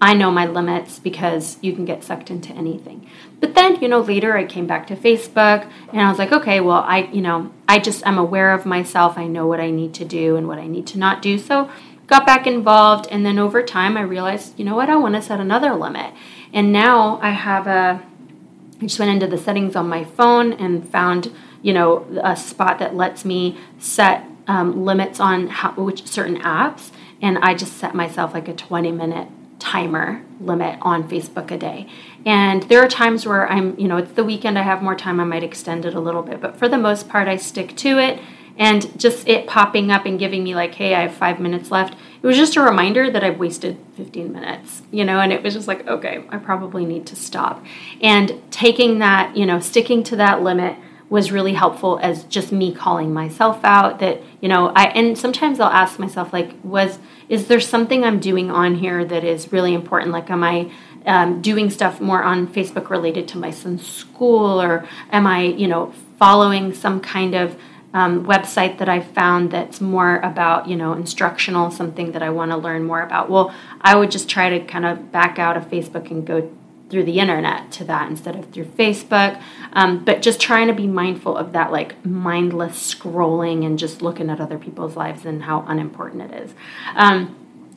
I 0.00 0.14
know 0.14 0.30
my 0.30 0.46
limits 0.46 0.98
because 0.98 1.58
you 1.62 1.72
can 1.72 1.84
get 1.84 2.04
sucked 2.04 2.30
into 2.30 2.52
anything. 2.52 3.08
But 3.40 3.54
then, 3.54 3.80
you 3.80 3.88
know, 3.88 4.00
later 4.00 4.36
I 4.36 4.44
came 4.44 4.66
back 4.66 4.86
to 4.88 4.96
Facebook 4.96 5.70
and 5.92 6.00
I 6.00 6.08
was 6.08 6.18
like, 6.18 6.32
okay, 6.32 6.60
well, 6.60 6.84
I, 6.86 7.08
you 7.12 7.20
know, 7.20 7.52
I 7.68 7.78
just, 7.78 8.06
I'm 8.06 8.18
aware 8.18 8.52
of 8.52 8.66
myself. 8.66 9.16
I 9.16 9.26
know 9.26 9.46
what 9.46 9.60
I 9.60 9.70
need 9.70 9.94
to 9.94 10.04
do 10.04 10.36
and 10.36 10.48
what 10.48 10.58
I 10.58 10.66
need 10.66 10.86
to 10.88 10.98
not 10.98 11.22
do. 11.22 11.38
So 11.38 11.70
got 12.06 12.26
back 12.26 12.46
involved. 12.46 13.06
And 13.10 13.24
then 13.24 13.38
over 13.38 13.62
time, 13.62 13.96
I 13.96 14.02
realized, 14.02 14.58
you 14.58 14.64
know 14.64 14.74
what, 14.74 14.90
I 14.90 14.96
want 14.96 15.14
to 15.14 15.22
set 15.22 15.40
another 15.40 15.74
limit. 15.74 16.12
And 16.52 16.72
now 16.72 17.18
I 17.22 17.30
have 17.30 17.66
a, 17.66 18.02
I 18.80 18.80
just 18.82 18.98
went 18.98 19.10
into 19.10 19.26
the 19.26 19.42
settings 19.42 19.76
on 19.76 19.88
my 19.88 20.04
phone 20.04 20.52
and 20.52 20.86
found, 20.88 21.32
you 21.62 21.72
know, 21.72 22.06
a 22.22 22.36
spot 22.36 22.78
that 22.78 22.94
lets 22.94 23.24
me 23.24 23.56
set 23.78 24.26
um, 24.46 24.84
limits 24.84 25.20
on 25.20 25.48
how, 25.48 25.72
which 25.72 26.06
certain 26.06 26.40
apps, 26.40 26.90
and 27.20 27.38
I 27.38 27.54
just 27.54 27.74
set 27.74 27.94
myself 27.94 28.34
like 28.34 28.48
a 28.48 28.54
20 28.54 28.92
minute 28.92 29.28
timer 29.58 30.22
limit 30.40 30.78
on 30.82 31.08
Facebook 31.08 31.50
a 31.50 31.56
day. 31.56 31.88
And 32.26 32.64
there 32.64 32.82
are 32.82 32.88
times 32.88 33.26
where 33.26 33.50
I'm, 33.50 33.78
you 33.78 33.88
know, 33.88 33.96
it's 33.96 34.12
the 34.12 34.24
weekend, 34.24 34.58
I 34.58 34.62
have 34.62 34.82
more 34.82 34.94
time, 34.94 35.20
I 35.20 35.24
might 35.24 35.42
extend 35.42 35.84
it 35.84 35.94
a 35.94 36.00
little 36.00 36.22
bit, 36.22 36.40
but 36.40 36.56
for 36.56 36.68
the 36.68 36.78
most 36.78 37.08
part, 37.08 37.28
I 37.28 37.36
stick 37.36 37.76
to 37.76 37.98
it. 37.98 38.20
And 38.56 38.96
just 39.00 39.26
it 39.26 39.48
popping 39.48 39.90
up 39.90 40.06
and 40.06 40.16
giving 40.16 40.44
me, 40.44 40.54
like, 40.54 40.76
hey, 40.76 40.94
I 40.94 41.00
have 41.00 41.14
five 41.14 41.40
minutes 41.40 41.72
left, 41.72 41.94
it 42.22 42.26
was 42.26 42.36
just 42.36 42.56
a 42.56 42.60
reminder 42.60 43.10
that 43.10 43.24
I've 43.24 43.38
wasted 43.38 43.76
15 43.96 44.32
minutes, 44.32 44.82
you 44.92 45.04
know, 45.04 45.18
and 45.18 45.32
it 45.32 45.42
was 45.42 45.54
just 45.54 45.66
like, 45.66 45.86
okay, 45.88 46.24
I 46.28 46.38
probably 46.38 46.84
need 46.84 47.04
to 47.06 47.16
stop. 47.16 47.64
And 48.00 48.40
taking 48.52 49.00
that, 49.00 49.36
you 49.36 49.44
know, 49.44 49.58
sticking 49.58 50.04
to 50.04 50.16
that 50.16 50.42
limit 50.42 50.76
was 51.14 51.30
really 51.30 51.52
helpful 51.52 52.00
as 52.02 52.24
just 52.24 52.50
me 52.50 52.74
calling 52.74 53.14
myself 53.14 53.60
out 53.62 54.00
that 54.00 54.20
you 54.40 54.48
know 54.48 54.72
i 54.74 54.86
and 54.86 55.16
sometimes 55.16 55.60
i'll 55.60 55.70
ask 55.70 55.96
myself 55.96 56.32
like 56.32 56.50
was 56.64 56.98
is 57.28 57.46
there 57.46 57.60
something 57.60 58.02
i'm 58.02 58.18
doing 58.18 58.50
on 58.50 58.74
here 58.74 59.04
that 59.04 59.22
is 59.22 59.52
really 59.52 59.74
important? 59.74 60.10
Like 60.10 60.28
am 60.28 60.42
i 60.42 60.72
um, 61.06 61.40
doing 61.40 61.70
stuff 61.70 62.00
more 62.00 62.24
on 62.24 62.48
facebook 62.48 62.90
related 62.90 63.28
to 63.28 63.38
my 63.38 63.52
son's 63.52 63.86
school 63.86 64.60
or 64.60 64.88
am 65.12 65.24
i 65.24 65.42
you 65.42 65.68
know 65.68 65.92
following 66.18 66.74
some 66.74 67.00
kind 67.00 67.36
of 67.36 67.56
um, 67.92 68.26
website 68.26 68.78
that 68.78 68.88
i 68.88 68.98
found 68.98 69.52
that's 69.52 69.80
more 69.80 70.16
about 70.16 70.66
you 70.66 70.74
know 70.74 70.94
instructional 70.94 71.70
something 71.70 72.10
that 72.10 72.24
i 72.24 72.30
want 72.30 72.50
to 72.50 72.56
learn 72.56 72.82
more 72.82 73.02
about? 73.02 73.30
Well 73.30 73.54
i 73.80 73.94
would 73.94 74.10
just 74.10 74.28
try 74.28 74.58
to 74.58 74.64
kind 74.64 74.84
of 74.84 75.12
back 75.12 75.38
out 75.38 75.56
of 75.56 75.70
facebook 75.70 76.10
and 76.10 76.26
go 76.26 76.50
through 76.90 77.04
the 77.04 77.18
internet 77.18 77.72
to 77.72 77.84
that 77.84 78.10
instead 78.10 78.36
of 78.36 78.50
through 78.50 78.66
Facebook. 78.66 79.40
Um, 79.72 80.04
but 80.04 80.22
just 80.22 80.40
trying 80.40 80.68
to 80.68 80.74
be 80.74 80.86
mindful 80.86 81.36
of 81.36 81.52
that, 81.52 81.72
like 81.72 82.04
mindless 82.04 82.94
scrolling 82.94 83.64
and 83.64 83.78
just 83.78 84.02
looking 84.02 84.30
at 84.30 84.40
other 84.40 84.58
people's 84.58 84.96
lives 84.96 85.24
and 85.24 85.44
how 85.44 85.64
unimportant 85.66 86.30
it 86.30 86.42
is. 86.42 86.54
Um, 86.94 87.36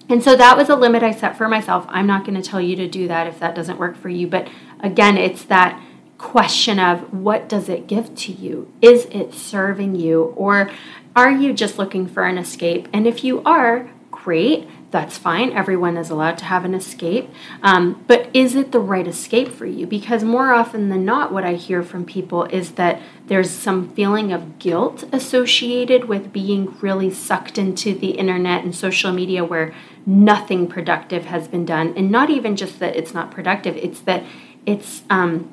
and 0.10 0.24
so 0.24 0.36
that 0.36 0.56
was 0.56 0.70
a 0.70 0.76
limit 0.76 1.04
I 1.04 1.12
set 1.12 1.38
for 1.38 1.48
myself. 1.50 1.86
I'm 1.90 2.08
not 2.08 2.26
going 2.26 2.42
to 2.42 2.48
tell 2.48 2.62
you 2.62 2.76
to 2.78 2.88
do 2.88 3.08
that 3.08 3.28
if 3.28 3.40
that 3.40 3.56
doesn't 3.56 3.78
work 3.78 3.98
for 3.98 4.10
you. 4.10 4.28
But 4.28 4.48
again, 4.80 5.18
it's 5.18 5.44
that 5.46 5.82
question 6.18 6.80
of 6.80 7.14
what 7.14 7.50
does 7.50 7.70
it 7.70 7.88
give 7.88 8.16
to 8.16 8.32
you? 8.32 8.72
Is 8.82 9.06
it 9.06 9.34
serving 9.34 9.96
you? 9.96 10.34
Or 10.36 10.72
are 11.16 11.32
you 11.32 11.54
just 11.54 11.78
looking 11.78 12.08
for 12.08 12.24
an 12.24 12.38
escape? 12.38 12.88
And 12.94 13.06
if 13.06 13.24
you 13.24 13.44
are, 13.44 13.90
great 14.12 14.68
that's 14.90 15.18
fine. 15.18 15.52
Everyone 15.52 15.98
is 15.98 16.10
allowed 16.10 16.38
to 16.38 16.46
have 16.46 16.64
an 16.64 16.74
escape. 16.74 17.30
Um, 17.62 18.06
but 18.08 18.30
is 18.34 18.56
it 18.56 18.72
the 18.72 18.80
right 18.80 19.06
escape 19.06 19.50
for 19.50 19.66
you? 19.66 19.86
Because 19.86 20.24
more 20.24 20.54
often 20.54 20.88
than 20.88 21.04
not, 21.04 21.34
what 21.34 21.44
I 21.44 21.56
hear 21.56 21.84
from 21.84 22.06
people 22.06 22.46
is 22.46 22.74
that 22.74 23.02
there's 23.26 23.50
some 23.50 23.90
feeling 23.90 24.32
of 24.32 24.60
guilt 24.60 25.04
associated 25.12 26.06
with 26.06 26.32
being 26.32 26.78
really 26.80 27.12
sucked 27.12 27.58
into 27.58 27.94
the 27.94 28.12
internet 28.12 28.64
and 28.64 28.74
social 28.74 29.12
media 29.12 29.44
where 29.44 29.74
nothing 30.06 30.68
productive 30.68 31.26
has 31.26 31.50
been 31.50 31.66
done. 31.66 31.94
And 31.98 32.10
not 32.10 32.30
even 32.30 32.56
just 32.56 32.80
that 32.80 32.96
it's 32.96 33.14
not 33.14 33.30
productive, 33.30 33.76
it's 33.76 34.00
that 34.02 34.24
it's 34.66 35.04
um, 35.10 35.52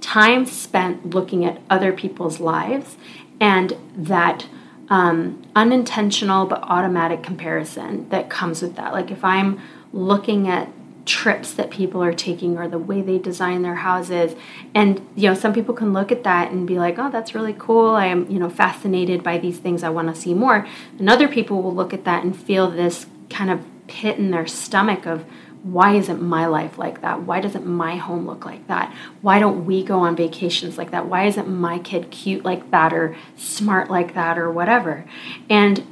time 0.00 0.46
spent 0.46 1.10
looking 1.10 1.44
at 1.44 1.60
other 1.68 1.92
people's 1.92 2.38
lives 2.38 2.96
and 3.40 3.76
that 3.96 4.46
um, 4.90 5.40
unintentional 5.54 6.46
but 6.46 6.62
automatic 6.64 7.22
comparison 7.22 8.08
that 8.10 8.28
comes 8.28 8.60
with 8.60 8.76
that. 8.76 8.92
Like 8.92 9.10
if 9.10 9.24
I'm 9.24 9.60
looking 9.92 10.48
at 10.48 10.68
trips 11.06 11.54
that 11.54 11.70
people 11.70 12.02
are 12.02 12.12
taking 12.12 12.58
or 12.58 12.68
the 12.68 12.78
way 12.78 13.00
they 13.00 13.18
design 13.18 13.62
their 13.62 13.76
houses 13.76 14.36
and 14.74 15.00
you 15.16 15.28
know 15.28 15.34
some 15.34 15.52
people 15.52 15.74
can 15.74 15.92
look 15.92 16.12
at 16.12 16.22
that 16.24 16.52
and 16.52 16.68
be 16.68 16.78
like 16.78 16.98
oh 16.98 17.10
that's 17.10 17.34
really 17.34 17.54
cool. 17.58 17.90
I 17.90 18.06
am 18.06 18.30
you 18.30 18.38
know 18.38 18.50
fascinated 18.50 19.22
by 19.22 19.38
these 19.38 19.58
things. 19.58 19.82
I 19.82 19.88
want 19.88 20.14
to 20.14 20.20
see 20.20 20.34
more. 20.34 20.66
And 20.98 21.08
other 21.08 21.28
people 21.28 21.62
will 21.62 21.74
look 21.74 21.94
at 21.94 22.04
that 22.04 22.24
and 22.24 22.36
feel 22.36 22.70
this 22.70 23.06
kind 23.30 23.50
of 23.50 23.64
pit 23.86 24.18
in 24.18 24.30
their 24.30 24.46
stomach 24.46 25.06
of 25.06 25.24
why 25.62 25.94
isn't 25.96 26.22
my 26.22 26.46
life 26.46 26.78
like 26.78 27.02
that? 27.02 27.22
Why 27.22 27.40
doesn't 27.40 27.66
my 27.66 27.96
home 27.96 28.26
look 28.26 28.46
like 28.46 28.66
that? 28.68 28.94
Why 29.20 29.38
don't 29.38 29.66
we 29.66 29.84
go 29.84 30.00
on 30.00 30.16
vacations 30.16 30.78
like 30.78 30.90
that? 30.92 31.06
Why 31.06 31.26
isn't 31.26 31.48
my 31.48 31.78
kid 31.78 32.10
cute 32.10 32.44
like 32.44 32.70
that 32.70 32.92
or 32.92 33.14
smart 33.36 33.90
like 33.90 34.14
that 34.14 34.38
or 34.38 34.50
whatever? 34.50 35.04
And 35.50 35.86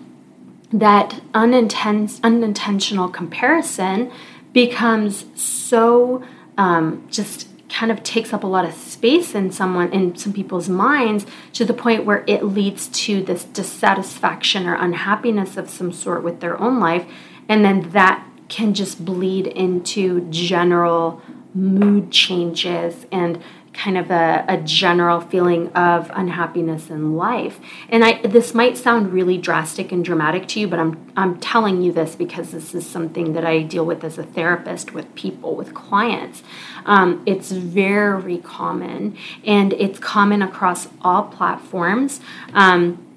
that 0.72 1.20
uninten- 1.34 2.20
unintentional 2.22 3.08
comparison 3.08 4.10
becomes 4.52 5.26
so 5.34 6.22
um, 6.56 7.06
just 7.10 7.48
kind 7.68 7.92
of 7.92 8.02
takes 8.02 8.32
up 8.32 8.42
a 8.42 8.46
lot 8.46 8.64
of 8.64 8.72
space 8.72 9.34
in 9.34 9.52
someone 9.52 9.92
in 9.92 10.16
some 10.16 10.32
people's 10.32 10.68
minds 10.68 11.26
to 11.52 11.64
the 11.64 11.74
point 11.74 12.04
where 12.04 12.24
it 12.26 12.42
leads 12.42 12.88
to 12.88 13.22
this 13.22 13.44
dissatisfaction 13.44 14.66
or 14.66 14.74
unhappiness 14.74 15.56
of 15.58 15.68
some 15.68 15.92
sort 15.92 16.22
with 16.22 16.40
their 16.40 16.58
own 16.58 16.80
life 16.80 17.06
and 17.48 17.64
then 17.64 17.90
that 17.90 18.27
can 18.48 18.74
just 18.74 19.04
bleed 19.04 19.46
into 19.46 20.28
general 20.30 21.22
mood 21.54 22.10
changes 22.10 23.06
and 23.10 23.42
kind 23.72 23.96
of 23.96 24.10
a, 24.10 24.44
a, 24.48 24.56
general 24.56 25.20
feeling 25.20 25.68
of 25.68 26.10
unhappiness 26.12 26.90
in 26.90 27.14
life. 27.14 27.60
And 27.88 28.04
I 28.04 28.20
this 28.26 28.52
might 28.52 28.76
sound 28.76 29.12
really 29.12 29.38
drastic 29.38 29.92
and 29.92 30.04
dramatic 30.04 30.48
to 30.48 30.60
you, 30.60 30.68
but 30.68 30.80
I'm 30.80 31.12
I'm 31.16 31.38
telling 31.38 31.82
you 31.82 31.92
this 31.92 32.16
because 32.16 32.50
this 32.50 32.74
is 32.74 32.84
something 32.84 33.34
that 33.34 33.44
I 33.44 33.62
deal 33.62 33.86
with 33.86 34.02
as 34.02 34.18
a 34.18 34.24
therapist 34.24 34.94
with 34.94 35.14
people, 35.14 35.54
with 35.54 35.74
clients. 35.74 36.42
Um, 36.86 37.22
it's 37.24 37.52
very 37.52 38.38
common, 38.38 39.16
and 39.44 39.72
it's 39.74 39.98
common 40.00 40.42
across 40.42 40.88
all 41.02 41.24
platforms. 41.24 42.20
Um, 42.54 43.07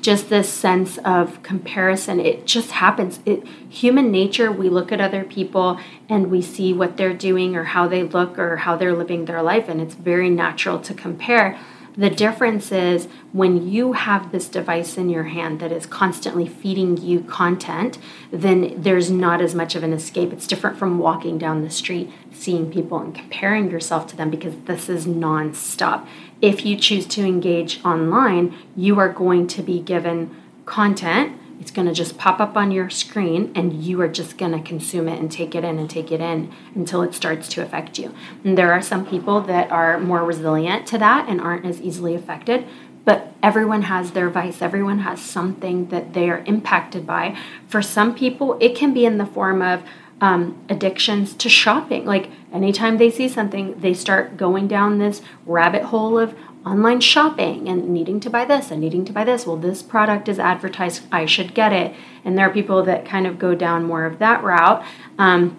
just 0.00 0.28
this 0.28 0.48
sense 0.48 0.98
of 0.98 1.42
comparison 1.42 2.20
it 2.20 2.46
just 2.46 2.70
happens 2.72 3.20
it 3.26 3.46
human 3.68 4.10
nature 4.10 4.50
we 4.50 4.68
look 4.68 4.90
at 4.92 5.00
other 5.00 5.24
people 5.24 5.78
and 6.08 6.30
we 6.30 6.40
see 6.40 6.72
what 6.72 6.96
they're 6.96 7.14
doing 7.14 7.56
or 7.56 7.64
how 7.64 7.86
they 7.86 8.02
look 8.02 8.38
or 8.38 8.58
how 8.58 8.76
they're 8.76 8.96
living 8.96 9.24
their 9.24 9.42
life 9.42 9.68
and 9.68 9.80
it's 9.80 9.94
very 9.94 10.30
natural 10.30 10.78
to 10.78 10.94
compare 10.94 11.58
the 11.96 12.10
difference 12.10 12.70
is 12.70 13.08
when 13.32 13.68
you 13.68 13.94
have 13.94 14.30
this 14.30 14.48
device 14.48 14.96
in 14.96 15.10
your 15.10 15.24
hand 15.24 15.60
that 15.60 15.72
is 15.72 15.86
constantly 15.86 16.46
feeding 16.46 16.96
you 16.96 17.20
content, 17.20 17.98
then 18.30 18.80
there's 18.80 19.10
not 19.10 19.40
as 19.40 19.54
much 19.54 19.74
of 19.74 19.82
an 19.82 19.92
escape. 19.92 20.32
It's 20.32 20.46
different 20.46 20.78
from 20.78 20.98
walking 20.98 21.36
down 21.36 21.62
the 21.62 21.70
street, 21.70 22.10
seeing 22.32 22.70
people, 22.70 22.98
and 22.98 23.14
comparing 23.14 23.70
yourself 23.70 24.06
to 24.08 24.16
them 24.16 24.30
because 24.30 24.54
this 24.66 24.88
is 24.88 25.06
nonstop. 25.06 26.06
If 26.42 26.64
you 26.64 26.76
choose 26.76 27.06
to 27.08 27.22
engage 27.22 27.84
online, 27.84 28.56
you 28.76 28.98
are 28.98 29.12
going 29.12 29.46
to 29.48 29.62
be 29.62 29.80
given 29.80 30.34
content 30.64 31.40
it's 31.60 31.70
going 31.70 31.86
to 31.86 31.94
just 31.94 32.16
pop 32.16 32.40
up 32.40 32.56
on 32.56 32.70
your 32.70 32.88
screen 32.88 33.52
and 33.54 33.84
you 33.84 34.00
are 34.00 34.08
just 34.08 34.38
going 34.38 34.52
to 34.52 34.66
consume 34.66 35.06
it 35.08 35.20
and 35.20 35.30
take 35.30 35.54
it 35.54 35.62
in 35.62 35.78
and 35.78 35.90
take 35.90 36.10
it 36.10 36.20
in 36.20 36.50
until 36.74 37.02
it 37.02 37.14
starts 37.14 37.48
to 37.48 37.62
affect 37.62 37.98
you. 37.98 38.14
And 38.42 38.56
there 38.56 38.72
are 38.72 38.80
some 38.80 39.06
people 39.06 39.42
that 39.42 39.70
are 39.70 40.00
more 40.00 40.24
resilient 40.24 40.86
to 40.88 40.98
that 40.98 41.28
and 41.28 41.38
aren't 41.38 41.66
as 41.66 41.80
easily 41.82 42.14
affected, 42.14 42.66
but 43.04 43.34
everyone 43.42 43.82
has 43.82 44.12
their 44.12 44.30
vice. 44.30 44.62
Everyone 44.62 45.00
has 45.00 45.20
something 45.20 45.88
that 45.88 46.14
they 46.14 46.30
are 46.30 46.42
impacted 46.46 47.06
by. 47.06 47.36
For 47.68 47.82
some 47.82 48.14
people, 48.14 48.56
it 48.58 48.74
can 48.74 48.94
be 48.94 49.04
in 49.04 49.18
the 49.18 49.26
form 49.26 49.60
of 49.60 49.82
um, 50.22 50.64
addictions 50.70 51.34
to 51.34 51.50
shopping. 51.50 52.06
Like 52.06 52.30
anytime 52.52 52.98
they 52.98 53.10
see 53.10 53.28
something, 53.28 53.78
they 53.80 53.94
start 53.94 54.36
going 54.36 54.68
down 54.68 54.98
this 54.98 55.22
rabbit 55.46 55.84
hole 55.84 56.18
of 56.18 56.34
online 56.64 57.00
shopping 57.00 57.68
and 57.68 57.88
needing 57.88 58.20
to 58.20 58.30
buy 58.30 58.44
this 58.44 58.70
and 58.70 58.80
needing 58.80 59.04
to 59.06 59.12
buy 59.12 59.24
this. 59.24 59.46
Well, 59.46 59.56
this 59.56 59.82
product 59.82 60.28
is 60.28 60.38
advertised, 60.38 61.02
I 61.10 61.26
should 61.26 61.54
get 61.54 61.72
it. 61.72 61.94
And 62.24 62.36
there 62.36 62.48
are 62.48 62.52
people 62.52 62.82
that 62.82 63.04
kind 63.04 63.26
of 63.26 63.38
go 63.38 63.54
down 63.54 63.84
more 63.84 64.04
of 64.04 64.18
that 64.18 64.42
route. 64.42 64.84
Um, 65.18 65.56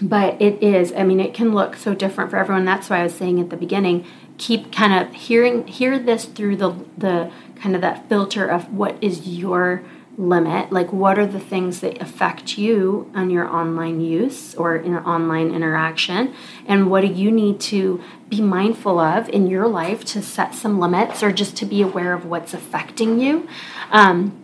but 0.00 0.40
it 0.42 0.62
is, 0.62 0.92
I 0.92 1.04
mean, 1.04 1.20
it 1.20 1.32
can 1.32 1.54
look 1.54 1.74
so 1.76 1.94
different 1.94 2.30
for 2.30 2.36
everyone. 2.36 2.66
That's 2.66 2.90
why 2.90 3.00
I 3.00 3.04
was 3.04 3.14
saying 3.14 3.40
at 3.40 3.48
the 3.48 3.56
beginning, 3.56 4.06
keep 4.36 4.70
kind 4.70 4.92
of 4.92 5.14
hearing, 5.14 5.66
hear 5.66 5.98
this 5.98 6.26
through 6.26 6.56
the, 6.56 6.84
the 6.98 7.32
kind 7.54 7.74
of 7.74 7.80
that 7.80 8.06
filter 8.08 8.46
of 8.46 8.72
what 8.72 9.02
is 9.02 9.26
your 9.26 9.82
limit 10.18 10.72
like 10.72 10.92
what 10.92 11.18
are 11.18 11.26
the 11.26 11.40
things 11.40 11.80
that 11.80 12.00
affect 12.00 12.56
you 12.56 13.10
on 13.14 13.28
your 13.28 13.46
online 13.46 14.00
use 14.00 14.54
or 14.54 14.76
in 14.76 14.96
online 14.96 15.54
interaction? 15.54 16.34
And 16.66 16.90
what 16.90 17.02
do 17.02 17.08
you 17.08 17.30
need 17.30 17.60
to 17.60 18.02
be 18.28 18.40
mindful 18.40 18.98
of 18.98 19.28
in 19.28 19.46
your 19.46 19.68
life 19.68 20.04
to 20.06 20.22
set 20.22 20.54
some 20.54 20.78
limits 20.80 21.22
or 21.22 21.32
just 21.32 21.56
to 21.58 21.66
be 21.66 21.82
aware 21.82 22.12
of 22.14 22.24
what's 22.24 22.54
affecting 22.54 23.20
you? 23.20 23.46
Um, 23.90 24.42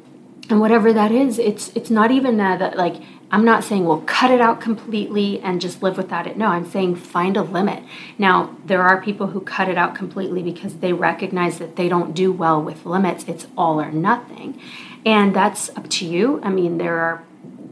and 0.51 0.61
whatever 0.61 0.93
that 0.93 1.13
is 1.13 1.39
it's 1.39 1.71
it's 1.75 1.89
not 1.89 2.11
even 2.11 2.37
that 2.37 2.77
like 2.77 2.97
i'm 3.33 3.45
not 3.45 3.65
saying 3.65 3.85
well 3.85 4.03
cut 4.07 4.31
it 4.31 4.41
out 4.41 4.61
completely 4.61 5.41
and 5.41 5.61
just 5.61 5.83
live 5.83 5.97
without 5.97 6.27
it 6.27 6.37
no 6.37 6.47
i'm 6.47 6.65
saying 6.65 6.95
find 6.95 7.37
a 7.37 7.43
limit 7.43 7.83
now 8.19 8.55
there 8.65 8.83
are 8.83 9.03
people 9.03 9.29
who 9.29 9.41
cut 9.41 9.69
it 9.69 9.77
out 9.77 9.95
completely 9.95 10.43
because 10.43 10.77
they 10.77 10.93
recognize 10.93 11.59
that 11.59 11.75
they 11.75 11.89
don't 11.89 12.15
do 12.15 12.31
well 12.31 12.63
with 12.63 12.87
limits 12.87 13.25
it's 13.27 13.47
all 13.57 13.81
or 13.81 13.91
nothing 13.91 14.61
and 15.05 15.35
that's 15.35 15.69
up 15.71 15.89
to 15.91 16.07
you. 16.07 16.41
I 16.43 16.51
mean, 16.51 16.79
there 16.79 16.99
are 16.99 17.25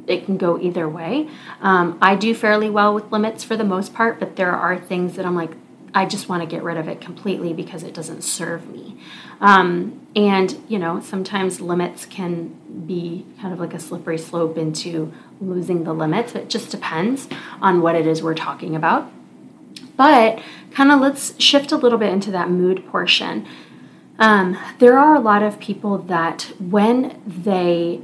it 0.07 0.25
can 0.25 0.37
go 0.37 0.59
either 0.59 0.89
way. 0.89 1.29
Um, 1.61 1.97
I 2.03 2.17
do 2.17 2.35
fairly 2.35 2.69
well 2.69 2.93
with 2.93 3.13
limits 3.13 3.45
for 3.45 3.57
the 3.57 3.65
most 3.65 3.95
part, 3.95 4.19
but 4.19 4.35
there 4.35 4.51
are 4.51 4.77
things 4.77 5.15
that 5.15 5.25
I'm 5.25 5.37
like, 5.37 5.53
I 5.95 6.05
just 6.05 6.29
want 6.29 6.43
to 6.43 6.49
get 6.49 6.65
rid 6.65 6.77
of 6.79 6.89
it 6.89 7.01
completely 7.01 7.53
because 7.53 7.85
it 7.85 7.95
doesn't 7.95 8.23
serve 8.23 8.69
me. 8.69 8.97
Um, 9.41 10.00
and, 10.17 10.63
you 10.69 10.79
know, 10.79 11.01
sometimes 11.01 11.61
limits 11.61 12.05
can 12.05 12.49
be 12.87 13.25
kind 13.41 13.53
of 13.53 13.61
like 13.61 13.75
a 13.75 13.79
slippery 13.79 14.19
slope 14.19 14.59
into 14.59 15.13
losing 15.41 15.85
the 15.85 15.93
limits. 15.93 16.35
It 16.35 16.51
just 16.51 16.71
depends 16.71 17.29
on 17.61 17.81
what 17.81 17.95
it 17.95 18.07
is 18.07 18.23
we're 18.23 18.35
talking 18.35 18.75
about. 18.75 19.11
But 19.97 20.41
kind 20.73 20.91
of 20.91 21.01
let's 21.01 21.41
shift 21.41 21.73
a 21.73 21.77
little 21.77 21.99
bit 21.99 22.13
into 22.13 22.31
that 22.33 22.51
mood 22.51 22.87
portion. 22.89 23.47
Um, 24.19 24.59
there 24.79 24.99
are 24.99 25.15
a 25.15 25.21
lot 25.21 25.43
of 25.43 25.61
people 25.61 25.99
that 25.99 26.53
when 26.59 27.21
they 27.27 28.01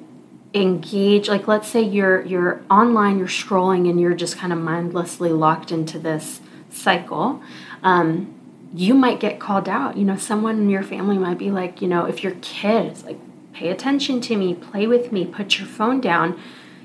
engage 0.55 1.29
like 1.29 1.47
let's 1.47 1.69
say 1.69 1.83
you're 1.83 2.25
you're 2.25 2.63
online 2.71 3.19
you're 3.19 3.29
scrolling 3.29 3.91
and 3.91 4.01
you're 4.01 4.15
just 4.15 4.39
kind 4.39 4.55
of 4.55 4.59
mindlessly 4.59 5.29
locked 5.29 5.71
into 5.71 5.99
this 5.99 6.41
cycle 6.71 7.43
um, 7.83 8.35
you 8.77 8.93
might 8.93 9.21
get 9.21 9.41
called 9.41 9.69
out. 9.69 9.97
You 9.97 10.05
know 10.05 10.17
someone 10.17 10.59
in 10.59 10.71
your 10.71 10.83
family 10.83 11.17
might 11.17 11.39
be 11.39 11.51
like 11.51 11.81
you 11.81 11.89
know 11.89 12.05
if 12.05 12.23
your 12.23 12.35
kid 12.43 12.93
is 12.93 13.05
like 13.05 13.19
pay 13.53 13.71
attention 13.71 14.21
to 14.21 14.37
me 14.37 14.55
play 14.55 14.87
with 14.87 15.11
me 15.11 15.25
put 15.25 15.59
your 15.59 15.67
phone 15.67 15.99
down 15.99 16.39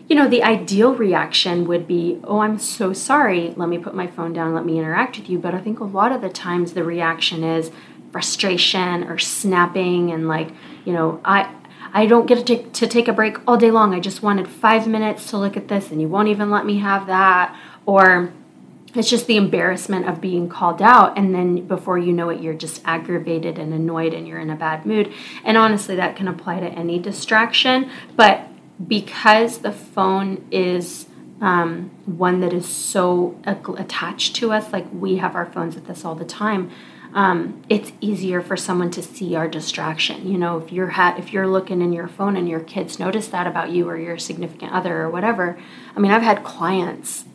you 0.07 0.15
know 0.15 0.25
the 0.25 0.41
ideal 0.41 0.95
reaction 0.95 1.67
would 1.67 1.85
be 1.85 2.19
oh 2.23 2.39
i'm 2.39 2.57
so 2.57 2.93
sorry. 2.93 3.53
Let 3.57 3.67
me 3.67 3.77
put 3.77 3.93
my 3.93 4.07
phone 4.07 4.31
down 4.31 4.53
let 4.53 4.65
me 4.65 4.79
interact 4.79 5.17
with 5.17 5.29
you. 5.29 5.37
But 5.37 5.53
i 5.53 5.59
think 5.59 5.79
a 5.79 5.85
lot 5.85 6.11
of 6.11 6.21
the 6.21 6.29
times 6.29 6.73
the 6.73 6.83
reaction 6.83 7.43
is 7.43 7.71
frustration 8.11 9.05
or 9.05 9.17
snapping 9.17 10.11
and 10.11 10.27
like 10.27 10.51
you 10.83 10.91
know 10.91 11.21
i 11.23 11.49
i 11.93 12.05
don't 12.05 12.25
get 12.25 12.35
to 12.35 12.43
take, 12.43 12.73
to 12.73 12.87
take 12.87 13.07
a 13.09 13.13
break 13.13 13.37
all 13.45 13.57
day 13.57 13.71
long. 13.71 13.93
I 13.93 13.99
just 13.99 14.23
wanted 14.23 14.47
five 14.47 14.87
minutes 14.87 15.29
to 15.31 15.37
look 15.37 15.57
at 15.57 15.67
this 15.67 15.91
and 15.91 15.99
you 16.01 16.07
won't 16.07 16.29
even 16.29 16.49
let 16.49 16.65
me 16.65 16.79
have 16.79 17.07
that. 17.07 17.57
Or 17.85 18.31
it's 18.95 19.09
just 19.09 19.27
the 19.27 19.37
embarrassment 19.37 20.07
of 20.07 20.19
being 20.19 20.49
called 20.49 20.81
out 20.81 21.17
and 21.17 21.33
then 21.33 21.65
before 21.67 21.97
you 21.97 22.11
know 22.11 22.29
it 22.29 22.41
you're 22.41 22.53
just 22.53 22.81
aggravated 22.85 23.57
and 23.57 23.73
annoyed 23.73 24.13
and 24.13 24.27
you're 24.27 24.39
in 24.39 24.49
a 24.49 24.55
bad 24.55 24.85
mood 24.85 25.11
and 25.43 25.57
honestly 25.57 25.95
that 25.95 26.15
can 26.15 26.27
apply 26.27 26.59
to 26.59 26.67
any 26.67 26.99
distraction 26.99 27.89
but 28.15 28.47
because 28.87 29.59
the 29.59 29.71
phone 29.71 30.45
is 30.51 31.07
um, 31.39 31.89
one 32.05 32.39
that 32.41 32.53
is 32.53 32.67
so 32.67 33.35
attached 33.45 34.35
to 34.35 34.51
us 34.51 34.71
like 34.71 34.85
we 34.93 35.17
have 35.17 35.35
our 35.35 35.45
phones 35.45 35.75
with 35.75 35.89
us 35.89 36.05
all 36.05 36.15
the 36.15 36.25
time 36.25 36.69
um, 37.13 37.61
it's 37.67 37.91
easier 37.99 38.41
for 38.41 38.55
someone 38.55 38.89
to 38.91 39.01
see 39.01 39.35
our 39.35 39.47
distraction. 39.47 40.31
You 40.31 40.37
know, 40.37 40.57
if 40.59 40.71
you're 40.71 40.91
ha- 40.91 41.15
if 41.17 41.33
you're 41.33 41.47
looking 41.47 41.81
in 41.81 41.91
your 41.91 42.07
phone 42.07 42.37
and 42.37 42.47
your 42.47 42.61
kids 42.61 42.99
notice 42.99 43.27
that 43.27 43.47
about 43.47 43.71
you 43.71 43.89
or 43.89 43.97
your 43.97 44.17
significant 44.17 44.71
other 44.71 45.01
or 45.01 45.09
whatever. 45.09 45.59
I 45.93 45.99
mean, 45.99 46.11
I've 46.11 46.21
had 46.21 46.45
clients 46.45 47.25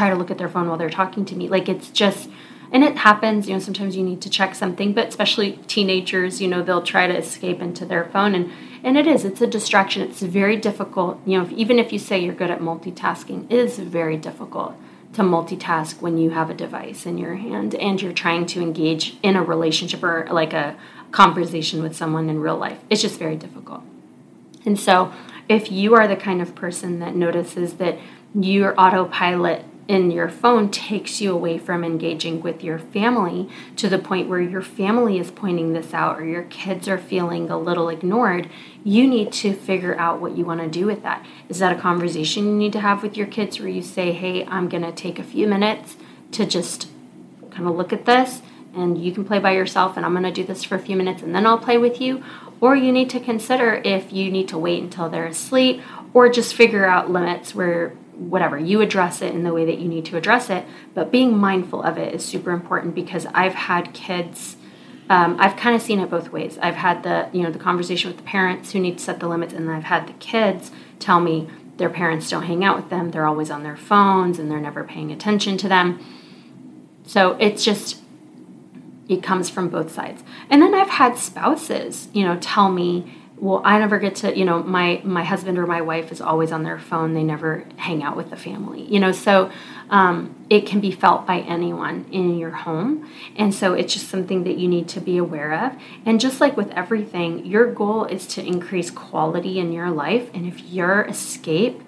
try 0.00 0.08
to 0.08 0.16
look 0.16 0.30
at 0.30 0.38
their 0.38 0.48
phone 0.48 0.66
while 0.66 0.78
they're 0.78 0.88
talking 0.88 1.26
to 1.26 1.36
me. 1.36 1.46
Like 1.46 1.68
it's 1.68 1.90
just 1.90 2.30
and 2.72 2.82
it 2.82 2.96
happens 2.98 3.48
you 3.48 3.52
know 3.52 3.58
sometimes 3.58 3.96
you 3.96 4.02
need 4.02 4.20
to 4.22 4.30
check 4.30 4.54
something 4.54 4.92
but 4.92 5.08
especially 5.08 5.58
teenagers 5.66 6.40
you 6.40 6.46
know 6.46 6.62
they'll 6.62 6.88
try 6.94 7.08
to 7.08 7.16
escape 7.16 7.60
into 7.60 7.84
their 7.84 8.04
phone 8.04 8.32
and 8.34 8.50
and 8.82 8.96
it 8.96 9.06
is 9.06 9.24
it's 9.24 9.42
a 9.42 9.46
distraction. 9.46 10.00
It's 10.02 10.22
very 10.22 10.56
difficult 10.56 11.20
you 11.26 11.36
know 11.36 11.44
if, 11.44 11.52
even 11.52 11.78
if 11.78 11.92
you 11.92 11.98
say 11.98 12.18
you're 12.18 12.34
good 12.42 12.50
at 12.50 12.60
multitasking 12.60 13.40
it 13.50 13.58
is 13.58 13.78
very 13.78 14.16
difficult 14.16 14.74
to 15.12 15.22
multitask 15.22 16.00
when 16.00 16.16
you 16.16 16.30
have 16.30 16.48
a 16.48 16.54
device 16.54 17.04
in 17.04 17.18
your 17.18 17.34
hand 17.34 17.74
and 17.74 18.00
you're 18.00 18.20
trying 18.24 18.46
to 18.46 18.62
engage 18.62 19.18
in 19.22 19.36
a 19.36 19.42
relationship 19.42 20.02
or 20.02 20.26
like 20.30 20.54
a 20.54 20.76
conversation 21.10 21.82
with 21.82 21.94
someone 21.96 22.30
in 22.30 22.40
real 22.40 22.56
life. 22.56 22.78
It's 22.88 23.02
just 23.02 23.18
very 23.18 23.36
difficult. 23.36 23.82
And 24.64 24.78
so 24.78 25.12
if 25.48 25.72
you 25.72 25.94
are 25.96 26.06
the 26.06 26.16
kind 26.16 26.40
of 26.40 26.54
person 26.54 27.00
that 27.00 27.16
notices 27.16 27.74
that 27.74 27.98
your 28.32 28.78
autopilot 28.80 29.64
in 29.90 30.12
your 30.12 30.28
phone 30.28 30.70
takes 30.70 31.20
you 31.20 31.32
away 31.32 31.58
from 31.58 31.82
engaging 31.82 32.40
with 32.40 32.62
your 32.62 32.78
family 32.78 33.48
to 33.74 33.88
the 33.88 33.98
point 33.98 34.28
where 34.28 34.40
your 34.40 34.62
family 34.62 35.18
is 35.18 35.32
pointing 35.32 35.72
this 35.72 35.92
out 35.92 36.16
or 36.16 36.24
your 36.24 36.44
kids 36.44 36.86
are 36.86 36.96
feeling 36.96 37.50
a 37.50 37.58
little 37.58 37.88
ignored, 37.88 38.48
you 38.84 39.04
need 39.04 39.32
to 39.32 39.52
figure 39.52 39.98
out 39.98 40.20
what 40.20 40.38
you 40.38 40.44
want 40.44 40.60
to 40.60 40.68
do 40.68 40.86
with 40.86 41.02
that. 41.02 41.26
Is 41.48 41.58
that 41.58 41.76
a 41.76 41.80
conversation 41.80 42.44
you 42.44 42.52
need 42.52 42.72
to 42.74 42.78
have 42.78 43.02
with 43.02 43.16
your 43.16 43.26
kids 43.26 43.58
where 43.58 43.68
you 43.68 43.82
say, 43.82 44.12
hey, 44.12 44.46
I'm 44.46 44.68
going 44.68 44.84
to 44.84 44.92
take 44.92 45.18
a 45.18 45.24
few 45.24 45.48
minutes 45.48 45.96
to 46.30 46.46
just 46.46 46.86
kind 47.50 47.68
of 47.68 47.74
look 47.74 47.92
at 47.92 48.06
this 48.06 48.42
and 48.72 48.96
you 48.96 49.10
can 49.10 49.24
play 49.24 49.40
by 49.40 49.50
yourself 49.50 49.96
and 49.96 50.06
I'm 50.06 50.12
going 50.12 50.22
to 50.22 50.30
do 50.30 50.44
this 50.44 50.62
for 50.62 50.76
a 50.76 50.78
few 50.78 50.94
minutes 50.94 51.20
and 51.20 51.34
then 51.34 51.46
I'll 51.46 51.58
play 51.58 51.78
with 51.78 52.00
you? 52.00 52.22
Or 52.60 52.76
you 52.76 52.92
need 52.92 53.10
to 53.10 53.18
consider 53.18 53.82
if 53.84 54.12
you 54.12 54.30
need 54.30 54.46
to 54.50 54.58
wait 54.58 54.84
until 54.84 55.08
they're 55.08 55.26
asleep 55.26 55.82
or 56.14 56.28
just 56.28 56.54
figure 56.54 56.86
out 56.86 57.10
limits 57.10 57.56
where 57.56 57.96
whatever 58.20 58.58
you 58.58 58.80
address 58.80 59.22
it 59.22 59.34
in 59.34 59.44
the 59.44 59.52
way 59.52 59.64
that 59.64 59.78
you 59.78 59.88
need 59.88 60.04
to 60.04 60.16
address 60.16 60.50
it 60.50 60.64
but 60.94 61.10
being 61.10 61.36
mindful 61.36 61.82
of 61.82 61.96
it 61.96 62.14
is 62.14 62.24
super 62.24 62.50
important 62.50 62.94
because 62.94 63.26
i've 63.34 63.54
had 63.54 63.92
kids 63.94 64.56
um, 65.10 65.36
i've 65.40 65.56
kind 65.56 65.74
of 65.74 65.82
seen 65.82 65.98
it 65.98 66.08
both 66.08 66.30
ways. 66.30 66.56
I've 66.62 66.76
had 66.76 67.02
the 67.02 67.28
you 67.32 67.42
know 67.42 67.50
the 67.50 67.58
conversation 67.58 68.08
with 68.08 68.16
the 68.16 68.22
parents 68.22 68.70
who 68.70 68.78
need 68.78 68.98
to 68.98 69.04
set 69.04 69.18
the 69.18 69.26
limits 69.26 69.52
and 69.52 69.68
i've 69.68 69.84
had 69.84 70.06
the 70.06 70.12
kids 70.14 70.70
tell 71.00 71.18
me 71.18 71.48
their 71.78 71.90
parents 71.90 72.30
don't 72.30 72.44
hang 72.44 72.62
out 72.62 72.76
with 72.76 72.90
them 72.90 73.10
they're 73.10 73.26
always 73.26 73.50
on 73.50 73.64
their 73.64 73.76
phones 73.76 74.38
and 74.38 74.50
they're 74.50 74.60
never 74.60 74.84
paying 74.84 75.10
attention 75.10 75.58
to 75.58 75.68
them. 75.68 75.98
So 77.06 77.36
it's 77.40 77.64
just 77.64 78.00
it 79.08 79.20
comes 79.20 79.50
from 79.50 79.68
both 79.68 79.90
sides. 79.90 80.22
And 80.48 80.62
then 80.62 80.74
i've 80.74 80.90
had 80.90 81.18
spouses 81.18 82.08
you 82.12 82.24
know 82.24 82.38
tell 82.40 82.70
me 82.70 83.19
well 83.40 83.60
i 83.64 83.78
never 83.78 83.98
get 83.98 84.14
to 84.14 84.36
you 84.36 84.44
know 84.44 84.62
my 84.62 85.00
my 85.04 85.24
husband 85.24 85.58
or 85.58 85.66
my 85.66 85.80
wife 85.80 86.12
is 86.12 86.20
always 86.20 86.52
on 86.52 86.62
their 86.62 86.78
phone. 86.78 87.14
They 87.14 87.24
never 87.24 87.64
hang 87.76 88.02
out 88.02 88.16
with 88.16 88.30
the 88.30 88.36
family 88.36 88.82
you 88.82 89.00
know 89.00 89.12
so 89.12 89.50
um, 89.90 90.36
it 90.48 90.66
can 90.66 90.80
be 90.80 90.92
felt 90.92 91.26
by 91.26 91.40
anyone 91.40 92.06
in 92.12 92.38
your 92.38 92.52
home. 92.52 93.10
And 93.36 93.52
so 93.52 93.74
it's 93.74 93.92
just 93.92 94.08
something 94.08 94.44
that 94.44 94.56
you 94.56 94.68
need 94.68 94.88
to 94.90 95.00
be 95.00 95.18
aware 95.18 95.52
of. 95.52 95.72
And 96.06 96.20
just 96.20 96.40
like 96.40 96.56
with 96.56 96.70
everything 96.70 97.44
your 97.44 97.72
goal 97.72 98.04
is 98.04 98.26
to 98.28 98.44
increase 98.44 98.88
quality 98.88 99.58
in 99.58 99.72
your 99.72 99.90
life. 99.90 100.30
And 100.32 100.46
if 100.46 100.60
your 100.60 101.02
escape 101.02 101.82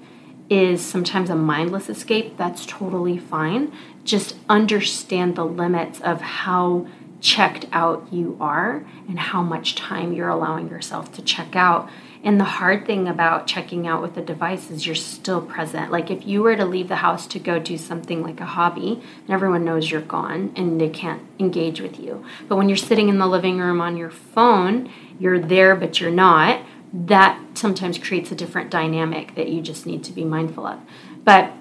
is 0.50 0.84
sometimes 0.84 1.30
a 1.30 1.36
mindless 1.36 1.88
escape 1.88 2.36
that's 2.36 2.66
totally 2.66 3.16
fine. 3.16 3.72
Just 4.04 4.36
understand 4.48 5.36
the 5.36 5.46
limits 5.46 6.00
of 6.00 6.20
how 6.20 6.86
checked 7.22 7.66
out 7.72 8.06
you 8.12 8.36
are 8.40 8.84
and 9.08 9.18
how 9.18 9.40
much 9.40 9.76
time 9.76 10.12
you're 10.12 10.28
allowing 10.28 10.68
yourself 10.68 11.12
to 11.12 11.22
check 11.22 11.54
out. 11.54 11.88
And 12.24 12.38
the 12.38 12.44
hard 12.44 12.84
thing 12.84 13.08
about 13.08 13.46
checking 13.46 13.86
out 13.86 14.02
with 14.02 14.16
a 14.16 14.22
device 14.22 14.70
is 14.70 14.86
you're 14.86 14.94
still 14.94 15.40
present. 15.40 15.90
Like 15.90 16.10
if 16.10 16.26
you 16.26 16.42
were 16.42 16.56
to 16.56 16.64
leave 16.64 16.88
the 16.88 16.96
house 16.96 17.26
to 17.28 17.38
go 17.38 17.58
do 17.58 17.78
something 17.78 18.22
like 18.22 18.40
a 18.40 18.44
hobby, 18.44 19.00
and 19.22 19.30
everyone 19.30 19.64
knows 19.64 19.90
you're 19.90 20.00
gone 20.00 20.52
and 20.56 20.80
they 20.80 20.88
can't 20.88 21.22
engage 21.38 21.80
with 21.80 21.98
you. 21.98 22.24
But 22.48 22.56
when 22.56 22.68
you're 22.68 22.76
sitting 22.76 23.08
in 23.08 23.18
the 23.18 23.26
living 23.26 23.58
room 23.58 23.80
on 23.80 23.96
your 23.96 24.10
phone, 24.10 24.90
you're 25.18 25.40
there 25.40 25.74
but 25.76 26.00
you're 26.00 26.10
not. 26.10 26.60
That 26.92 27.40
sometimes 27.56 27.98
creates 27.98 28.30
a 28.32 28.36
different 28.36 28.70
dynamic 28.70 29.34
that 29.36 29.48
you 29.48 29.62
just 29.62 29.86
need 29.86 30.04
to 30.04 30.12
be 30.12 30.24
mindful 30.24 30.66
of. 30.66 30.80
But 31.24 31.52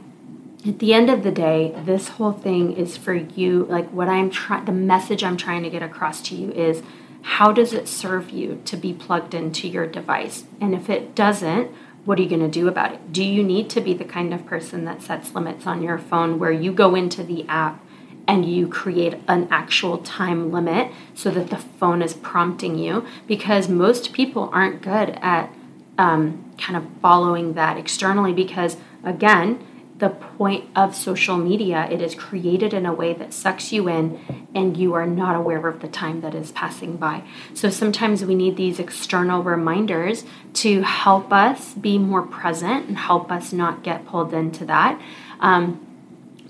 at 0.65 0.80
the 0.80 0.93
end 0.93 1.10
of 1.10 1.24
the 1.24 1.32
day, 1.32 1.76
this 1.86 2.10
whole 2.10 2.34
thing 2.34 2.74
is 2.74 2.97
for 2.97 3.13
you. 3.13 3.65
Like 3.65 3.89
what 3.89 4.08
I'm 4.08 4.30
trying, 4.30 4.65
the 4.65 4.71
message 4.71 5.24
I'm 5.24 5.38
trying 5.38 5.63
to 5.63 5.69
get 5.69 5.82
across 5.82 6.21
to 6.24 6.36
you 6.36 6.52
is 6.52 6.84
how 7.24 7.52
does 7.52 7.74
it 7.74 7.88
serve 7.88 8.30
you 8.30 8.62
to 8.65 8.78
be 8.78 8.93
plugged 8.93 9.34
into 9.34 9.67
your 9.67 9.88
device? 9.88 10.43
And 10.60 10.74
if 10.76 10.89
it 10.89 11.15
doesn't, 11.15 11.71
what 12.06 12.17
are 12.17 12.24
you 12.24 12.30
going 12.30 12.41
to 12.41 12.47
do 12.47 12.67
about 12.67 12.93
it? 12.93 13.13
Do 13.13 13.24
you 13.24 13.43
need 13.43 13.69
to 13.71 13.82
be 13.82 13.93
the 13.93 14.06
kind 14.06 14.34
of 14.34 14.45
person 14.45 14.86
that 14.86 15.02
sets 15.02 15.34
limits 15.36 15.67
on 15.67 15.84
your 15.84 15.97
phone 15.97 16.39
where 16.39 16.52
you 16.52 16.71
go 16.71 16.95
into 16.95 17.24
the 17.24 17.45
app 17.47 17.84
and 18.28 18.45
you 18.45 18.67
create 18.67 19.15
an 19.28 19.47
actual 19.52 20.00
time 20.00 20.52
limit 20.52 20.91
so 21.13 21.30
that 21.32 21.50
the 21.50 21.58
phone 21.58 22.02
is 22.02 22.13
prompting 22.13 22.78
you? 22.78 23.06
Because 23.28 23.69
most 23.69 24.13
people 24.13 24.50
aren't 24.52 24.82
good 24.82 25.17
at 25.21 25.54
um, 25.97 26.52
kind 26.58 26.76
of 26.76 26.86
following 27.02 27.54
that 27.54 27.78
externally 27.78 28.34
because, 28.34 28.78
again, 29.04 29.63
the 30.02 30.10
point 30.10 30.68
of 30.76 30.96
social 30.96 31.38
media. 31.38 31.88
It 31.90 32.02
is 32.02 32.16
created 32.16 32.74
in 32.74 32.88
a 32.88 32.94
way 32.94 33.14
that 33.14 33.34
sucks 33.34 33.72
you 33.72 33.88
in 33.88 34.20
and 34.54 34.76
you 34.76 34.96
are 34.96 35.06
not 35.06 35.36
aware 35.36 35.68
of 35.68 35.80
the 35.80 35.88
time 35.88 36.22
that 36.22 36.34
is 36.34 36.52
passing 36.52 36.98
by. 36.98 37.24
So 37.54 37.70
sometimes 37.70 38.26
we 38.26 38.34
need 38.34 38.58
these 38.58 38.80
external 38.80 39.44
reminders 39.44 40.26
to 40.56 40.82
help 40.82 41.32
us 41.32 41.76
be 41.76 42.00
more 42.00 42.24
present 42.24 42.88
and 42.88 42.98
help 42.98 43.32
us 43.32 43.54
not 43.54 43.84
get 43.84 44.08
pulled 44.08 44.34
into 44.34 44.66
that. 44.66 45.00
Um, 45.40 45.86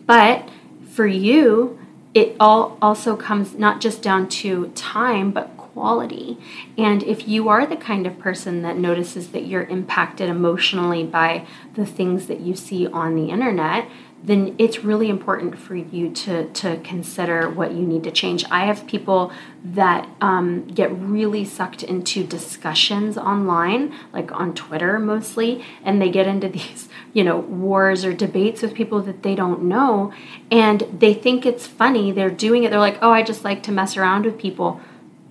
but 0.06 0.50
for 0.90 1.06
you, 1.06 1.78
it 2.14 2.38
all 2.40 2.78
also 2.82 3.18
comes 3.18 3.56
not 3.56 3.82
just 3.82 4.02
down 4.02 4.30
to 4.30 4.70
time, 4.76 5.32
but 5.32 5.58
quality. 5.74 6.38
And 6.78 7.04
if 7.04 7.28
you 7.28 7.50
are 7.50 7.66
the 7.66 7.76
kind 7.76 8.06
of 8.06 8.20
person 8.20 8.62
that 8.64 8.78
notices 8.78 9.30
that 9.30 9.46
you're 9.46 9.64
impacted 9.64 10.30
emotionally 10.30 11.04
by 11.04 11.46
the 11.74 11.86
things 11.86 12.28
that 12.28 12.42
you 12.42 12.56
see 12.56 12.88
on 12.88 13.16
the 13.16 13.30
internet, 13.30 13.88
then 14.24 14.56
it's 14.60 14.84
really 14.84 15.10
important 15.10 15.58
for 15.58 15.76
you 15.76 16.12
to, 16.12 16.48
to 16.52 16.80
consider 16.84 17.50
what 17.50 17.72
you 17.72 17.82
need 17.82 18.04
to 18.04 18.12
change. 18.12 18.46
I 18.52 18.66
have 18.66 18.86
people 18.86 19.32
that 19.64 20.08
um, 20.22 20.68
get 20.68 20.92
really 20.96 21.44
sucked 21.44 21.82
into 21.82 22.24
discussions 22.24 23.18
online, 23.18 23.94
like 24.14 24.32
on 24.32 24.54
Twitter 24.54 25.00
mostly, 25.00 25.66
and 25.84 26.00
they 26.00 26.12
get 26.12 26.28
into 26.28 26.50
these, 26.50 26.88
you 27.14 27.24
know, 27.24 27.40
wars 27.40 28.06
or 28.06 28.14
debates 28.14 28.62
with 28.62 28.76
people 28.76 29.02
that 29.02 29.24
they 29.24 29.34
don't 29.34 29.64
know, 29.64 30.14
and 30.52 30.82
they 31.00 31.16
think 31.16 31.46
it's 31.46 31.66
funny. 31.66 32.12
They're 32.12 32.30
doing 32.30 32.64
it. 32.64 32.70
They're 32.70 32.80
like, 32.80 33.00
oh, 33.02 33.12
I 33.12 33.24
just 33.24 33.44
like 33.44 33.64
to 33.64 33.72
mess 33.72 33.98
around 33.98 34.26
with 34.26 34.38
people 34.38 34.80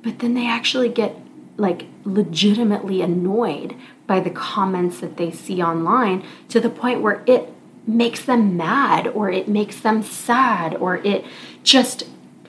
but 0.03 0.19
then 0.21 0.35
they 0.35 0.47
actually 0.47 0.89
get 0.89 1.17
like 1.57 1.87
legitimately 2.05 3.03
annoyed 3.03 3.77
by 4.07 4.21
the 4.21 4.31
comments 4.31 5.01
that 5.01 5.17
they 5.17 5.31
see 5.31 5.63
online 5.63 6.25
to 6.49 6.59
the 6.61 6.71
point 6.71 7.03
where 7.03 7.23
it 7.27 7.53
makes 7.87 8.25
them 8.25 8.57
mad 8.57 9.07
or 9.09 9.31
it 9.31 9.47
makes 9.49 9.81
them 9.81 10.03
sad 10.03 10.75
or 10.77 10.97
it 10.99 11.25
just 11.63 12.05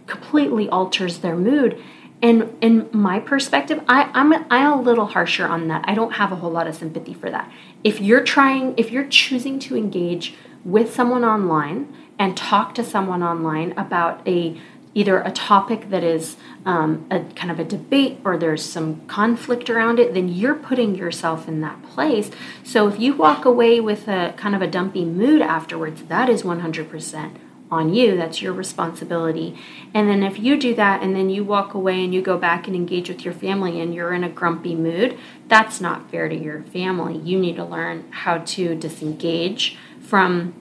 completely 0.07 0.69
alters 0.69 1.19
their 1.19 1.35
mood. 1.35 1.81
And 2.21 2.55
in 2.61 2.89
my 2.91 3.19
perspective 3.19 3.83
I, 3.87 4.09
I'm, 4.13 4.33
I'm 4.49 4.79
a 4.79 4.81
little 4.81 5.07
harsher 5.07 5.45
on 5.45 5.67
that. 5.67 5.83
I 5.87 5.93
don't 5.93 6.13
have 6.13 6.31
a 6.31 6.37
whole 6.37 6.51
lot 6.51 6.67
of 6.67 6.75
sympathy 6.75 7.13
for 7.13 7.29
that. 7.29 7.51
If 7.83 7.99
you're 7.99 8.23
trying 8.23 8.73
if 8.77 8.91
you're 8.91 9.07
choosing 9.07 9.59
to 9.59 9.75
engage 9.75 10.35
with 10.63 10.93
someone 10.93 11.25
online 11.25 11.91
and 12.19 12.37
talk 12.37 12.75
to 12.75 12.83
someone 12.83 13.23
online 13.23 13.73
about 13.77 14.25
a 14.27 14.59
either 14.93 15.19
a 15.21 15.31
topic 15.31 15.89
that 15.89 16.03
is 16.03 16.35
um, 16.65 17.05
a 17.09 17.21
kind 17.35 17.49
of 17.51 17.59
a 17.59 17.63
debate 17.63 18.19
or 18.25 18.37
there's 18.37 18.63
some 18.63 19.05
conflict 19.07 19.69
around 19.69 19.99
it, 19.99 20.13
then 20.13 20.27
you're 20.27 20.55
putting 20.55 20.95
yourself 20.95 21.47
in 21.47 21.61
that 21.61 21.81
place. 21.83 22.29
So 22.63 22.87
if 22.87 22.99
you 22.99 23.15
walk 23.15 23.45
away 23.45 23.79
with 23.79 24.07
a 24.07 24.33
kind 24.37 24.53
of 24.53 24.61
a 24.61 24.67
dumpy 24.67 25.05
mood 25.05 25.41
afterwards, 25.41 26.03
that 26.03 26.29
is 26.29 26.43
100% 26.43 27.37
on 27.71 27.93
you. 27.93 28.17
That's 28.17 28.41
your 28.41 28.51
responsibility. 28.51 29.57
And 29.93 30.09
then 30.09 30.23
if 30.23 30.37
you 30.37 30.57
do 30.57 30.75
that 30.75 31.01
and 31.01 31.15
then 31.15 31.29
you 31.29 31.45
walk 31.45 31.73
away 31.73 32.03
and 32.03 32.13
you 32.13 32.21
go 32.21 32.37
back 32.37 32.67
and 32.67 32.75
engage 32.75 33.07
with 33.07 33.23
your 33.23 33.33
family 33.33 33.79
and 33.79 33.95
you're 33.95 34.13
in 34.13 34.25
a 34.25 34.29
grumpy 34.29 34.75
mood, 34.75 35.17
that's 35.47 35.79
not 35.79 36.11
fair 36.11 36.27
to 36.27 36.35
your 36.35 36.63
family. 36.63 37.17
You 37.17 37.39
need 37.39 37.55
to 37.55 37.63
learn 37.63 38.11
how 38.11 38.39
to 38.39 38.75
disengage 38.75 39.77
from 40.01 40.53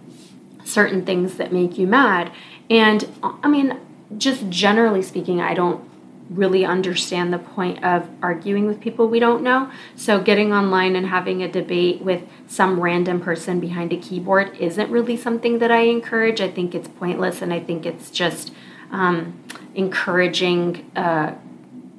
certain 0.64 1.04
things 1.04 1.34
that 1.34 1.52
make 1.52 1.76
you 1.76 1.88
mad. 1.88 2.30
And 2.70 3.08
I 3.42 3.48
mean, 3.48 3.80
just 4.16 4.48
generally 4.48 5.02
speaking, 5.02 5.40
I 5.40 5.54
don't 5.54 5.88
really 6.30 6.64
understand 6.64 7.32
the 7.32 7.38
point 7.38 7.82
of 7.82 8.08
arguing 8.22 8.66
with 8.66 8.80
people 8.80 9.08
we 9.08 9.18
don't 9.18 9.42
know. 9.42 9.70
So, 9.96 10.20
getting 10.20 10.52
online 10.52 10.94
and 10.94 11.06
having 11.06 11.42
a 11.42 11.50
debate 11.50 12.02
with 12.02 12.22
some 12.46 12.80
random 12.80 13.20
person 13.20 13.58
behind 13.58 13.92
a 13.92 13.96
keyboard 13.96 14.56
isn't 14.58 14.90
really 14.90 15.16
something 15.16 15.58
that 15.58 15.72
I 15.72 15.82
encourage. 15.82 16.40
I 16.40 16.50
think 16.50 16.74
it's 16.74 16.88
pointless 16.88 17.42
and 17.42 17.52
I 17.52 17.60
think 17.60 17.84
it's 17.84 18.10
just 18.10 18.52
um, 18.92 19.42
encouraging 19.74 20.90
uh, 20.94 21.34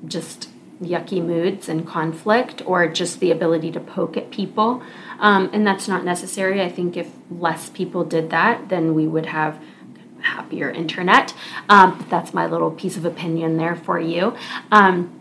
just 0.08 0.50
yucky 0.82 1.24
moods 1.24 1.69
and 1.69 1.86
conflict 1.86 2.62
or 2.65 2.88
just 2.88 3.19
the 3.19 3.32
ability 3.32 3.71
to 3.71 3.80
poke 3.80 4.17
at 4.17 4.32
people. 4.32 4.82
Um, 5.19 5.50
and 5.54 5.65
that's 5.65 5.88
not 5.88 6.04
necessary. 6.04 6.62
I 6.62 6.69
think 6.69 6.97
if 6.97 7.12
less 7.30 7.69
people 7.69 8.04
did 8.04 8.32
that, 8.32 8.69
then 8.69 8.95
we 8.95 9.08
would 9.08 9.28
have 9.28 9.62
happier 10.23 10.69
internet. 10.69 11.34
Um, 11.69 12.05
that's 12.10 12.34
my 12.34 12.45
little 12.45 12.71
piece 12.71 12.97
of 12.97 13.05
opinion 13.05 13.57
there 13.57 13.75
for 13.75 13.99
you. 13.99 14.36
Um, 14.71 15.17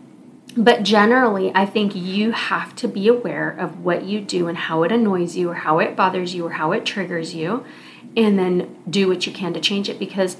but 0.55 0.83
generally, 0.83 1.51
I 1.55 1.65
think 1.65 1.95
you 1.95 2.31
have 2.31 2.75
to 2.77 2.87
be 2.87 3.07
aware 3.07 3.49
of 3.49 3.83
what 3.83 4.03
you 4.03 4.19
do 4.19 4.47
and 4.47 4.57
how 4.57 4.83
it 4.83 4.91
annoys 4.91 5.37
you 5.37 5.49
or 5.49 5.55
how 5.55 5.79
it 5.79 5.95
bothers 5.95 6.35
you 6.35 6.45
or 6.47 6.51
how 6.51 6.73
it 6.73 6.85
triggers 6.85 7.33
you, 7.33 7.63
and 8.17 8.37
then 8.37 8.75
do 8.89 9.07
what 9.07 9.25
you 9.25 9.31
can 9.31 9.53
to 9.53 9.61
change 9.61 9.87
it 9.87 9.97
because 9.97 10.37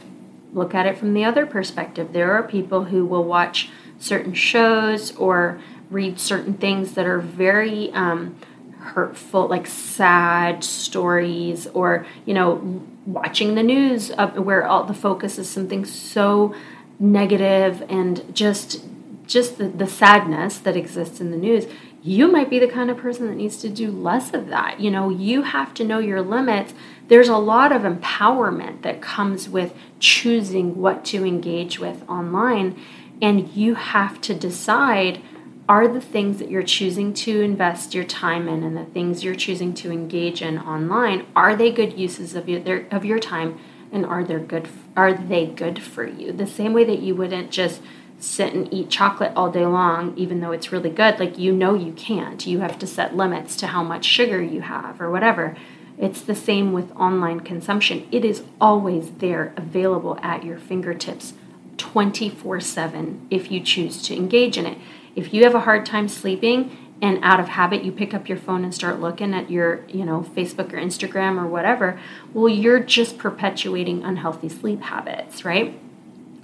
look 0.54 0.76
at 0.76 0.86
it 0.86 0.98
from 0.98 1.14
the 1.14 1.24
other 1.24 1.46
perspective. 1.46 2.12
There 2.12 2.34
are 2.34 2.44
people 2.44 2.86
who 2.86 3.06
will 3.06 3.24
watch 3.24 3.70
certain 4.00 4.34
shows 4.34 5.16
or 5.16 5.62
read 5.90 6.20
certain 6.20 6.56
things 6.56 6.94
that 6.94 7.06
are 7.06 7.20
very 7.20 7.92
um, 7.94 8.36
hurtful, 8.82 9.48
like 9.48 9.68
sad 9.68 10.64
stories, 10.64 11.68
or 11.68 12.06
you 12.26 12.34
know, 12.34 12.84
watching 13.06 13.56
the 13.56 13.64
news 13.64 14.12
of 14.12 14.38
where 14.38 14.66
all 14.66 14.84
the 14.84 14.94
focus 14.94 15.38
is 15.38 15.50
something 15.50 15.86
so 15.86 16.54
negative 17.00 17.84
and 17.90 18.36
just 18.36 18.84
just 19.26 19.58
the, 19.58 19.70
the 19.70 19.88
sadness 19.88 20.58
that 20.58 20.76
exists 20.76 21.22
in 21.22 21.32
the 21.32 21.38
news 21.38 21.66
you 22.04 22.32
might 22.32 22.50
be 22.50 22.58
the 22.58 22.68
kind 22.68 22.90
of 22.90 22.98
person 22.98 23.28
that 23.28 23.36
needs 23.36 23.58
to 23.58 23.70
do 23.70 23.92
less 23.92 24.34
of 24.34 24.48
that. 24.48 24.80
You 24.80 24.90
know, 24.90 25.10
you 25.10 25.44
have 25.44 25.74
to 25.76 25.84
know 25.84 26.00
your 26.00 26.22
limits. 26.22 26.74
There's 27.08 27.30
a 27.30 27.38
lot 27.38 27.72
of 27.72 27.84
empowerment 27.84 28.82
that 28.82 29.02
comes 29.02 29.48
with 29.48 29.76
choosing 30.00 30.78
what 30.78 31.06
to 31.06 31.26
engage 31.26 31.80
with 31.80 32.08
online. 32.10 32.80
And 33.22 33.50
you 33.50 33.76
have 33.76 34.20
to 34.22 34.34
decide 34.34 35.22
are 35.70 35.88
the 35.88 36.02
things 36.02 36.40
that 36.40 36.50
you're 36.50 36.64
choosing 36.64 37.14
to 37.14 37.42
invest 37.42 37.94
your 37.94 38.04
time 38.04 38.48
in 38.48 38.64
and 38.64 38.76
the 38.76 38.86
things 38.86 39.24
you're 39.24 39.36
choosing 39.36 39.74
to 39.76 39.92
engage 39.92 40.42
in 40.42 40.58
online 40.60 41.26
are 41.36 41.56
they 41.56 41.72
good 41.72 41.98
uses 41.98 42.36
of 42.36 42.50
your 42.50 42.86
of 42.92 43.06
your 43.06 43.20
time? 43.20 43.60
And 43.92 44.06
are 44.06 44.24
they 44.24 44.40
good 44.40 44.70
are 44.96 45.14
they 45.14 45.46
good 45.46 45.82
for 45.82 46.06
you? 46.06 46.32
The 46.32 46.48
same 46.48 46.74
way 46.74 46.84
that 46.86 47.00
you 47.00 47.16
wouldn't 47.16 47.52
just 47.52 47.82
sit 48.20 48.54
and 48.54 48.72
eat 48.74 48.90
chocolate 48.90 49.34
all 49.36 49.50
day 49.50 49.66
long 49.66 50.16
even 50.16 50.42
though 50.42 50.52
it's 50.52 50.72
really 50.72 50.92
good 50.92 51.20
like 51.20 51.38
you 51.38 51.52
know 51.52 51.74
you 51.74 51.94
can't. 51.94 52.46
You 52.46 52.60
have 52.60 52.78
to 52.80 52.88
set 52.88 53.16
limits 53.16 53.56
to 53.58 53.68
how 53.68 53.84
much 53.84 54.06
sugar 54.06 54.42
you 54.42 54.62
have 54.62 55.02
or 55.02 55.10
whatever. 55.10 55.56
It's 55.98 56.22
the 56.22 56.36
same 56.36 56.74
with 56.74 56.92
online 56.96 57.42
consumption. 57.42 58.08
It 58.12 58.26
is 58.26 58.44
always 58.60 59.12
there 59.12 59.54
available 59.56 60.18
at 60.22 60.44
your 60.44 60.58
fingertips 60.58 61.34
24 61.78 62.60
7 62.60 63.28
if 63.30 63.52
you 63.52 63.60
choose 63.60 64.02
to 64.04 64.16
engage 64.16 64.58
in 64.58 64.66
it. 64.66 64.78
If 65.16 65.34
you 65.34 65.44
have 65.44 65.56
a 65.56 65.62
hard 65.62 65.86
time 65.86 66.08
sleeping 66.08 66.78
and 67.02 67.20
out 67.24 67.40
of 67.40 67.50
habit 67.50 67.84
you 67.84 67.92
pick 67.92 68.14
up 68.14 68.30
your 68.30 68.38
phone 68.38 68.64
and 68.64 68.74
start 68.74 69.00
looking 69.00 69.34
at 69.34 69.50
your, 69.50 69.84
you 69.88 70.06
know, 70.06 70.22
Facebook 70.36 70.72
or 70.72 70.78
Instagram 70.78 71.42
or 71.42 71.48
whatever, 71.48 72.00
well, 72.34 72.50
you're 72.50 72.80
just 72.80 73.18
perpetuating 73.18 74.04
unhealthy 74.04 74.50
sleep 74.50 74.82
habits, 74.82 75.44
right? 75.44 75.80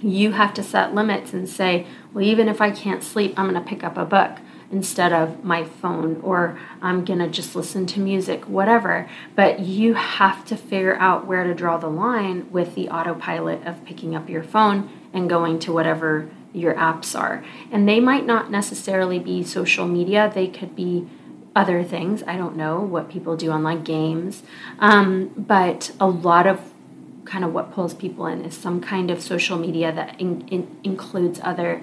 You 0.00 0.32
have 0.32 0.54
to 0.54 0.62
set 0.62 0.94
limits 0.94 1.32
and 1.32 1.48
say, 1.48 1.86
well, 2.12 2.24
even 2.24 2.48
if 2.48 2.60
I 2.60 2.70
can't 2.70 3.02
sleep, 3.02 3.34
I'm 3.36 3.48
going 3.48 3.62
to 3.62 3.68
pick 3.68 3.82
up 3.84 3.96
a 3.96 4.04
book 4.04 4.38
instead 4.70 5.12
of 5.12 5.42
my 5.44 5.64
phone 5.64 6.20
or 6.22 6.58
I'm 6.82 7.04
going 7.04 7.20
to 7.20 7.28
just 7.28 7.56
listen 7.56 7.86
to 7.86 8.00
music, 8.00 8.44
whatever. 8.44 9.08
But 9.34 9.60
you 9.60 9.94
have 9.94 10.44
to 10.46 10.56
figure 10.56 10.96
out 10.96 11.26
where 11.26 11.44
to 11.44 11.54
draw 11.54 11.78
the 11.78 11.88
line 11.88 12.50
with 12.50 12.74
the 12.74 12.88
autopilot 12.90 13.66
of 13.66 13.84
picking 13.84 14.14
up 14.14 14.28
your 14.28 14.42
phone 14.42 14.90
and 15.12 15.28
going 15.28 15.58
to 15.60 15.72
whatever 15.72 16.30
your 16.52 16.74
apps 16.74 17.18
are. 17.18 17.44
And 17.70 17.88
they 17.88 18.00
might 18.00 18.26
not 18.26 18.50
necessarily 18.50 19.18
be 19.18 19.42
social 19.42 19.86
media, 19.86 20.30
they 20.34 20.48
could 20.48 20.74
be 20.74 21.08
other 21.54 21.82
things. 21.82 22.22
I 22.26 22.36
don't 22.36 22.56
know 22.56 22.80
what 22.80 23.10
people 23.10 23.36
do 23.36 23.50
online, 23.50 23.82
games. 23.82 24.42
Um, 24.78 25.28
but 25.36 25.92
a 25.98 26.06
lot 26.06 26.46
of 26.46 26.72
kind 27.24 27.44
of 27.44 27.52
what 27.52 27.72
pulls 27.72 27.94
people 27.94 28.26
in 28.26 28.44
is 28.44 28.56
some 28.56 28.80
kind 28.80 29.10
of 29.10 29.20
social 29.20 29.58
media 29.58 29.92
that 29.92 30.18
in, 30.20 30.46
in, 30.48 30.76
includes 30.82 31.40
other 31.42 31.82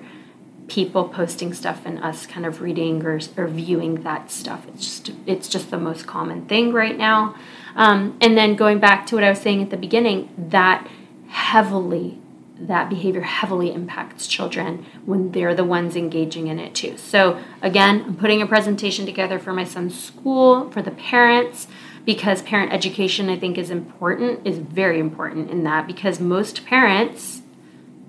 people 0.67 1.07
posting 1.07 1.53
stuff 1.53 1.85
and 1.85 2.03
us 2.03 2.25
kind 2.25 2.45
of 2.45 2.61
reading 2.61 3.05
or, 3.05 3.19
or 3.37 3.47
viewing 3.47 4.01
that 4.03 4.31
stuff. 4.31 4.65
It's 4.69 4.85
just 4.85 5.11
it's 5.27 5.47
just 5.47 5.69
the 5.69 5.77
most 5.77 6.07
common 6.07 6.45
thing 6.45 6.73
right 6.73 6.97
now. 6.97 7.35
Um, 7.75 8.17
and 8.21 8.37
then 8.37 8.55
going 8.55 8.79
back 8.79 9.05
to 9.07 9.15
what 9.15 9.23
I 9.23 9.29
was 9.29 9.39
saying 9.39 9.61
at 9.61 9.69
the 9.69 9.77
beginning, 9.77 10.33
that 10.37 10.87
heavily 11.27 12.19
that 12.59 12.89
behavior 12.89 13.21
heavily 13.21 13.73
impacts 13.73 14.27
children 14.27 14.85
when 15.05 15.31
they're 15.31 15.55
the 15.55 15.63
ones 15.63 15.95
engaging 15.95 16.47
in 16.47 16.59
it 16.59 16.73
too. 16.73 16.97
So, 16.97 17.39
again, 17.61 18.03
I'm 18.05 18.15
putting 18.15 18.41
a 18.41 18.47
presentation 18.47 19.05
together 19.05 19.39
for 19.39 19.53
my 19.53 19.63
son's 19.63 20.01
school 20.01 20.69
for 20.71 20.81
the 20.81 20.91
parents 20.91 21.67
because 22.05 22.41
parent 22.43 22.71
education 22.71 23.29
I 23.29 23.37
think 23.37 23.57
is 23.57 23.69
important, 23.69 24.45
is 24.45 24.57
very 24.57 24.99
important 24.99 25.49
in 25.49 25.63
that 25.63 25.87
because 25.87 26.19
most 26.19 26.65
parents, 26.65 27.41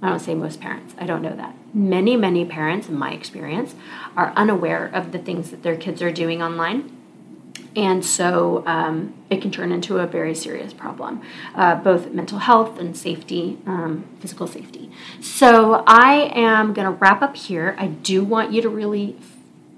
I 0.01 0.11
don't 0.11 0.21
say 0.21 0.35
most 0.35 0.61
parents, 0.61 0.95
I 0.99 1.07
don't 1.07 1.23
know 1.23 1.35
that. 1.35 1.57
Many, 1.75 2.17
many 2.17 2.45
parents, 2.45 2.89
in 2.89 2.97
my 2.97 3.13
experience, 3.13 3.75
are 4.17 4.33
unaware 4.37 4.87
of 4.87 5.13
the 5.13 5.19
things 5.19 5.51
that 5.51 5.63
their 5.63 5.77
kids 5.77 6.03
are 6.03 6.13
doing 6.13 6.43
online 6.43 6.96
and 7.77 8.03
so 8.03 8.67
um, 8.67 9.13
it 9.29 9.43
can 9.43 9.51
turn 9.51 9.71
into 9.71 9.99
a 9.99 10.07
very 10.07 10.35
serious 10.35 10.73
problem, 10.73 11.21
uh, 11.55 11.75
both 11.77 12.11
mental 12.11 12.39
health 12.39 12.79
and 12.81 12.97
safety, 12.97 13.59
um, 13.67 14.07
physical 14.19 14.47
safety. 14.47 14.91
So 15.21 15.85
I 15.87 16.33
am 16.35 16.73
going 16.73 16.87
to 16.87 16.99
wrap 16.99 17.21
up 17.21 17.37
here. 17.37 17.77
I 17.79 17.89
do 17.89 18.25
want 18.25 18.51
you 18.51 18.63
to 18.63 18.71
really 18.71 19.19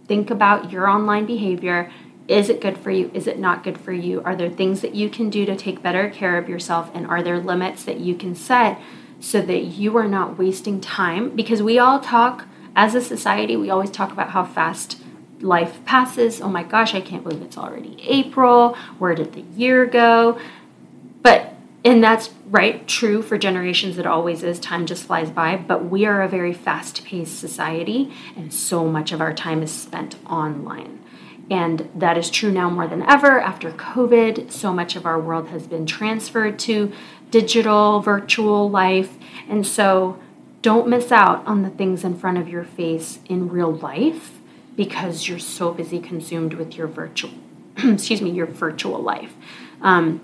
think 0.07 0.31
about 0.31 0.71
your 0.71 0.89
online 0.89 1.27
behavior. 1.27 1.91
Is 2.29 2.49
it 2.49 2.61
good 2.61 2.79
for 2.79 2.93
you? 2.93 3.11
Is 3.15 3.27
it 3.27 3.39
not 3.39 3.65
good 3.65 3.79
for 3.79 3.93
you? 3.93 4.23
Are 4.23 4.37
there 4.37 4.51
things 4.51 4.81
that 4.83 4.95
you 4.95 5.11
can 5.11 5.29
do 5.29 5.45
to 5.45 5.57
take 5.57 5.83
better 5.83 6.09
care 6.09 6.39
of 6.39 6.49
yourself? 6.49 6.91
And 6.95 7.05
are 7.05 7.23
there 7.23 7.41
limits 7.41 7.83
that 7.85 7.99
you 7.99 8.15
can 8.15 8.37
set 8.37 8.81
so 9.19 9.43
that 9.43 9.65
you 9.65 9.97
are 9.97 10.07
not 10.07 10.39
wasting 10.39 10.81
time? 10.81 11.35
Because 11.35 11.63
we 11.63 11.81
all 11.81 11.99
talk, 11.99 12.47
as 12.77 12.95
a 12.95 13.01
society, 13.01 13.57
we 13.57 13.71
always 13.71 13.91
talk 13.91 14.13
about 14.13 14.31
how 14.31 14.45
fast 14.45 15.03
life 15.41 15.85
passes. 15.85 16.41
Oh 16.41 16.49
my 16.49 16.63
gosh, 16.63 16.95
I 16.95 17.01
can't 17.01 17.23
believe 17.23 17.43
it's 17.43 17.59
already 17.59 17.97
April. 18.03 18.75
Where 18.99 19.15
did 19.15 19.33
the 19.33 19.43
year 19.57 19.87
go? 19.87 20.39
But, 21.23 21.55
and 21.85 22.03
that's 22.03 22.31
right, 22.47 22.87
true 22.89 23.23
for 23.23 23.39
generations, 23.39 23.99
it 23.99 24.07
always 24.07 24.43
is. 24.43 24.59
Time 24.59 24.87
just 24.87 25.05
flies 25.05 25.31
by. 25.31 25.57
But 25.57 25.87
we 25.87 26.07
are 26.07 26.23
a 26.23 26.29
very 26.29 26.53
fast 26.53 27.05
paced 27.05 27.39
society, 27.39 28.13
and 28.37 28.53
so 28.53 28.87
much 28.87 29.13
of 29.13 29.21
our 29.21 29.35
time 29.35 29.63
is 29.63 29.73
spent 29.73 30.17
online. 30.27 31.01
And 31.51 31.89
that 31.95 32.19
is 32.19 32.31
true 32.31 32.53
now 32.53 32.69
more 32.69 32.87
than 32.87 33.03
ever. 33.03 33.41
After 33.41 33.71
COVID, 33.71 34.53
so 34.53 34.73
much 34.73 34.97
of 34.97 35.07
our 35.07 35.19
world 35.19 35.49
has 35.49 35.67
been 35.67 35.87
transferred 35.87 36.59
to 36.61 36.93
digital, 37.31 38.01
virtual 38.01 38.69
life. 38.69 39.17
And 39.49 39.67
so 39.67 40.19
don't 40.61 40.89
miss 40.89 41.11
out 41.11 41.47
on 41.47 41.63
the 41.63 41.71
things 41.71 42.05
in 42.05 42.19
front 42.19 42.37
of 42.37 42.49
your 42.49 42.65
face 42.65 43.21
in 43.29 43.49
real 43.49 43.73
life 43.73 44.38
because 44.79 45.27
you're 45.27 45.41
so 45.41 45.73
busy 45.73 45.99
consumed 45.99 46.55
with 46.55 46.77
your 46.77 46.87
virtual 46.87 47.33
excuse 47.77 48.23
me 48.23 48.31
your 48.31 48.47
virtual 48.47 49.01
life. 49.01 49.35
Um, 49.83 50.21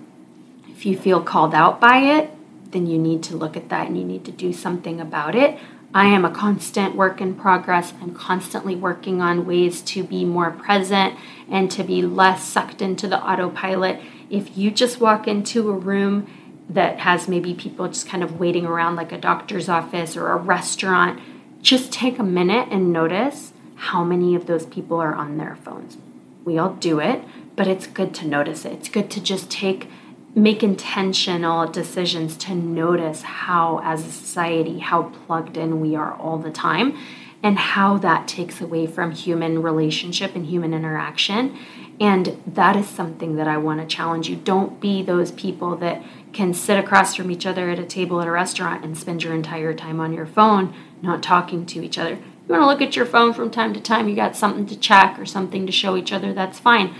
if 0.69 0.85
you 0.85 0.97
feel 0.97 1.21
called 1.21 1.53
out 1.53 1.79
by 1.81 1.97
it 1.97 2.31
then 2.71 2.87
you 2.87 2.97
need 2.97 3.21
to 3.23 3.35
look 3.35 3.55
at 3.55 3.69
that 3.69 3.87
and 3.87 3.97
you 3.97 4.05
need 4.05 4.25
to 4.25 4.31
do 4.31 4.51
something 4.51 4.99
about 4.99 5.35
it. 5.35 5.59
I 5.93 6.05
am 6.05 6.25
a 6.25 6.31
constant 6.31 6.95
work 6.95 7.21
in 7.21 7.35
progress. 7.35 7.93
I'm 8.01 8.13
constantly 8.13 8.75
working 8.75 9.21
on 9.21 9.45
ways 9.45 9.81
to 9.83 10.03
be 10.03 10.25
more 10.25 10.51
present 10.51 11.17
and 11.49 11.69
to 11.71 11.83
be 11.83 12.01
less 12.01 12.43
sucked 12.43 12.81
into 12.81 13.07
the 13.07 13.21
autopilot. 13.21 14.01
If 14.29 14.57
you 14.57 14.71
just 14.71 14.99
walk 14.99 15.27
into 15.27 15.69
a 15.69 15.73
room 15.73 16.27
that 16.69 16.99
has 16.99 17.27
maybe 17.27 17.53
people 17.53 17.87
just 17.87 18.07
kind 18.07 18.23
of 18.23 18.39
waiting 18.39 18.65
around 18.65 18.95
like 18.95 19.11
a 19.11 19.17
doctor's 19.17 19.69
office 19.69 20.17
or 20.17 20.29
a 20.31 20.37
restaurant 20.37 21.21
just 21.61 21.91
take 21.91 22.19
a 22.19 22.23
minute 22.23 22.67
and 22.71 22.93
notice 22.93 23.53
how 23.75 24.03
many 24.03 24.35
of 24.35 24.45
those 24.47 24.65
people 24.65 24.99
are 25.01 25.13
on 25.13 25.37
their 25.37 25.55
phones. 25.55 25.97
We 26.43 26.57
all 26.57 26.73
do 26.73 26.99
it, 26.99 27.23
but 27.55 27.67
it's 27.67 27.87
good 27.87 28.13
to 28.15 28.27
notice 28.27 28.65
it. 28.65 28.73
It's 28.73 28.89
good 28.89 29.09
to 29.11 29.21
just 29.21 29.49
take 29.49 29.89
make 30.35 30.61
intentional 30.61 31.65
decisions 31.65 32.35
to 32.35 32.53
notice 32.53 33.21
how 33.21 33.79
as 33.85 34.05
a 34.05 34.11
society 34.11 34.79
how 34.79 35.03
plugged 35.03 35.55
in 35.55 35.79
we 35.79 35.95
are 35.95 36.13
all 36.13 36.37
the 36.37 36.51
time 36.51 36.97
and 37.41 37.57
how 37.57 37.97
that 37.97 38.27
takes 38.27 38.59
away 38.59 38.85
from 38.85 39.11
human 39.11 39.61
relationship 39.61 40.35
and 40.35 40.47
human 40.47 40.73
interaction 40.73 41.57
and 41.99 42.41
that 42.45 42.75
is 42.75 42.87
something 42.87 43.37
that 43.37 43.47
I 43.47 43.57
want 43.57 43.79
to 43.79 43.95
challenge 43.95 44.27
you. 44.27 44.35
Don't 44.35 44.81
be 44.81 45.01
those 45.01 45.31
people 45.31 45.77
that 45.77 46.03
can 46.33 46.53
sit 46.53 46.77
across 46.77 47.15
from 47.15 47.31
each 47.31 47.45
other 47.45 47.69
at 47.69 47.79
a 47.79 47.85
table 47.85 48.19
at 48.19 48.27
a 48.27 48.31
restaurant 48.31 48.83
and 48.83 48.97
spend 48.97 49.23
your 49.23 49.33
entire 49.33 49.73
time 49.73 50.01
on 50.01 50.11
your 50.11 50.25
phone, 50.25 50.73
not 51.01 51.23
talking 51.23 51.65
to 51.67 51.81
each 51.81 51.97
other. 51.97 52.19
You 52.47 52.53
want 52.53 52.61
to 52.61 52.67
look 52.67 52.81
at 52.81 52.95
your 52.95 53.05
phone 53.05 53.33
from 53.33 53.49
time 53.49 53.73
to 53.73 53.81
time, 53.81 54.07
you 54.07 54.15
got 54.15 54.35
something 54.35 54.67
to 54.67 54.77
check 54.77 55.17
or 55.17 55.25
something 55.25 55.65
to 55.65 55.71
show 55.71 55.97
each 55.97 56.11
other, 56.11 56.33
that's 56.33 56.59
fine. 56.59 56.93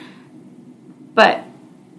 But 1.14 1.44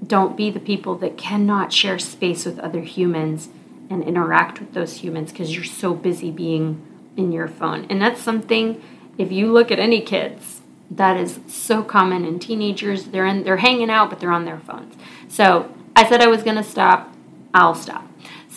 don't 0.04 0.37
be 0.37 0.50
the 0.50 0.61
people 0.61 0.96
that 0.96 1.16
cannot 1.16 1.72
share 1.72 1.98
space 1.98 2.44
with 2.44 2.59
other 2.59 2.80
humans 2.80 3.48
and 3.88 4.02
interact 4.02 4.59
with 4.59 4.74
those 4.74 4.98
humans 4.98 5.30
because 5.30 5.54
you're 5.54 5.64
so 5.64 5.94
busy 5.94 6.30
being 6.30 6.85
in 7.16 7.32
your 7.32 7.48
phone. 7.48 7.87
And 7.88 8.02
that's 8.02 8.20
something 8.20 8.82
if 9.18 9.32
you 9.32 9.52
look 9.52 9.70
at 9.70 9.78
any 9.78 10.00
kids, 10.00 10.61
that 10.90 11.16
is 11.16 11.40
so 11.46 11.82
common 11.82 12.24
in 12.24 12.38
teenagers. 12.38 13.06
They're 13.06 13.26
in 13.26 13.44
they're 13.44 13.56
hanging 13.59 13.90
out 13.90 14.11
but 14.11 14.20
they're 14.20 14.32
on 14.32 14.44
their 14.44 14.59
phones. 14.59 14.94
So, 15.28 15.72
I 15.96 16.06
said 16.09 16.20
I 16.20 16.26
was 16.26 16.42
going 16.42 16.56
to 16.56 16.62
stop. 16.62 17.14
I'll 17.54 17.74
stop. 17.74 18.06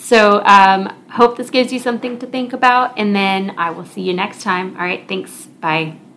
So, 0.02 0.42
um, 0.44 0.88
hope 1.10 1.36
this 1.36 1.50
gives 1.50 1.72
you 1.72 1.78
something 1.78 2.18
to 2.18 2.26
think 2.26 2.52
about, 2.52 2.98
and 2.98 3.14
then 3.14 3.54
I 3.56 3.70
will 3.70 3.84
see 3.84 4.00
you 4.00 4.14
next 4.14 4.42
time. 4.42 4.74
All 4.76 4.82
right, 4.82 5.06
thanks. 5.06 5.46
Bye. 5.60 6.09